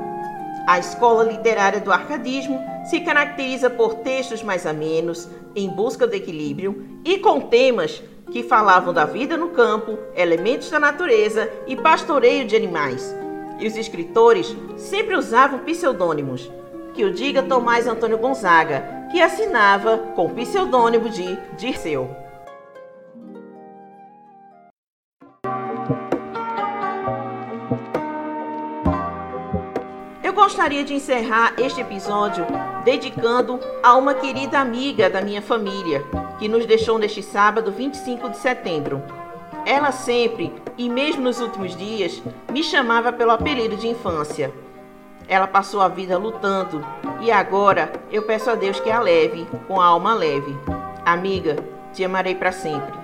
A 0.66 0.80
escola 0.80 1.22
literária 1.22 1.78
do 1.78 1.92
arcadismo 1.92 2.60
se 2.90 2.98
caracteriza 2.98 3.70
por 3.70 3.94
textos 3.94 4.42
mais 4.42 4.66
amenos, 4.66 5.28
em 5.54 5.68
busca 5.68 6.08
do 6.08 6.14
equilíbrio 6.14 7.00
e 7.04 7.18
com 7.18 7.40
temas 7.40 8.02
que 8.32 8.42
falavam 8.42 8.92
da 8.92 9.04
vida 9.04 9.36
no 9.36 9.50
campo, 9.50 9.96
elementos 10.16 10.68
da 10.70 10.80
natureza 10.80 11.48
e 11.68 11.76
pastoreio 11.76 12.44
de 12.44 12.56
animais. 12.56 13.14
E 13.60 13.66
os 13.68 13.76
escritores 13.76 14.56
sempre 14.76 15.14
usavam 15.14 15.60
pseudônimos, 15.60 16.50
que 16.92 17.04
o 17.04 17.12
diga 17.12 17.44
Tomás 17.44 17.86
Antônio 17.86 18.18
Gonzaga, 18.18 19.06
que 19.12 19.22
assinava 19.22 19.96
com 20.16 20.26
o 20.26 20.30
pseudônimo 20.30 21.08
de 21.08 21.38
Dirceu. 21.56 22.10
Gostaria 30.40 30.82
de 30.82 30.94
encerrar 30.94 31.52
este 31.58 31.82
episódio 31.82 32.46
dedicando 32.82 33.60
a 33.82 33.94
uma 33.94 34.14
querida 34.14 34.58
amiga 34.58 35.10
da 35.10 35.20
minha 35.20 35.42
família, 35.42 36.02
que 36.38 36.48
nos 36.48 36.64
deixou 36.64 36.98
neste 36.98 37.22
sábado 37.22 37.70
25 37.70 38.30
de 38.30 38.38
setembro. 38.38 39.02
Ela 39.66 39.92
sempre, 39.92 40.50
e 40.78 40.88
mesmo 40.88 41.20
nos 41.20 41.40
últimos 41.40 41.76
dias, 41.76 42.22
me 42.50 42.64
chamava 42.64 43.12
pelo 43.12 43.32
apelido 43.32 43.76
de 43.76 43.86
infância. 43.86 44.50
Ela 45.28 45.46
passou 45.46 45.82
a 45.82 45.88
vida 45.88 46.16
lutando 46.16 46.82
e 47.20 47.30
agora 47.30 47.92
eu 48.10 48.22
peço 48.22 48.48
a 48.48 48.54
Deus 48.54 48.80
que 48.80 48.90
a 48.90 48.98
leve 48.98 49.46
com 49.68 49.78
a 49.78 49.84
alma 49.84 50.14
leve. 50.14 50.56
Amiga, 51.04 51.56
te 51.92 52.02
amarei 52.02 52.34
para 52.34 52.50
sempre. 52.50 52.98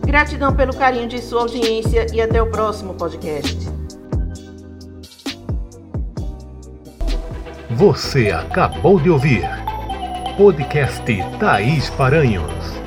Gratidão 0.00 0.54
pelo 0.54 0.76
carinho 0.76 1.08
de 1.08 1.22
sua 1.22 1.40
audiência 1.40 2.06
e 2.12 2.20
até 2.20 2.42
o 2.42 2.50
próximo 2.50 2.92
podcast. 2.92 3.79
Você 7.76 8.32
acabou 8.32 8.98
de 8.98 9.08
ouvir 9.08 9.48
podcast 10.36 11.04
Thaís 11.38 11.88
Paranhos. 11.90 12.79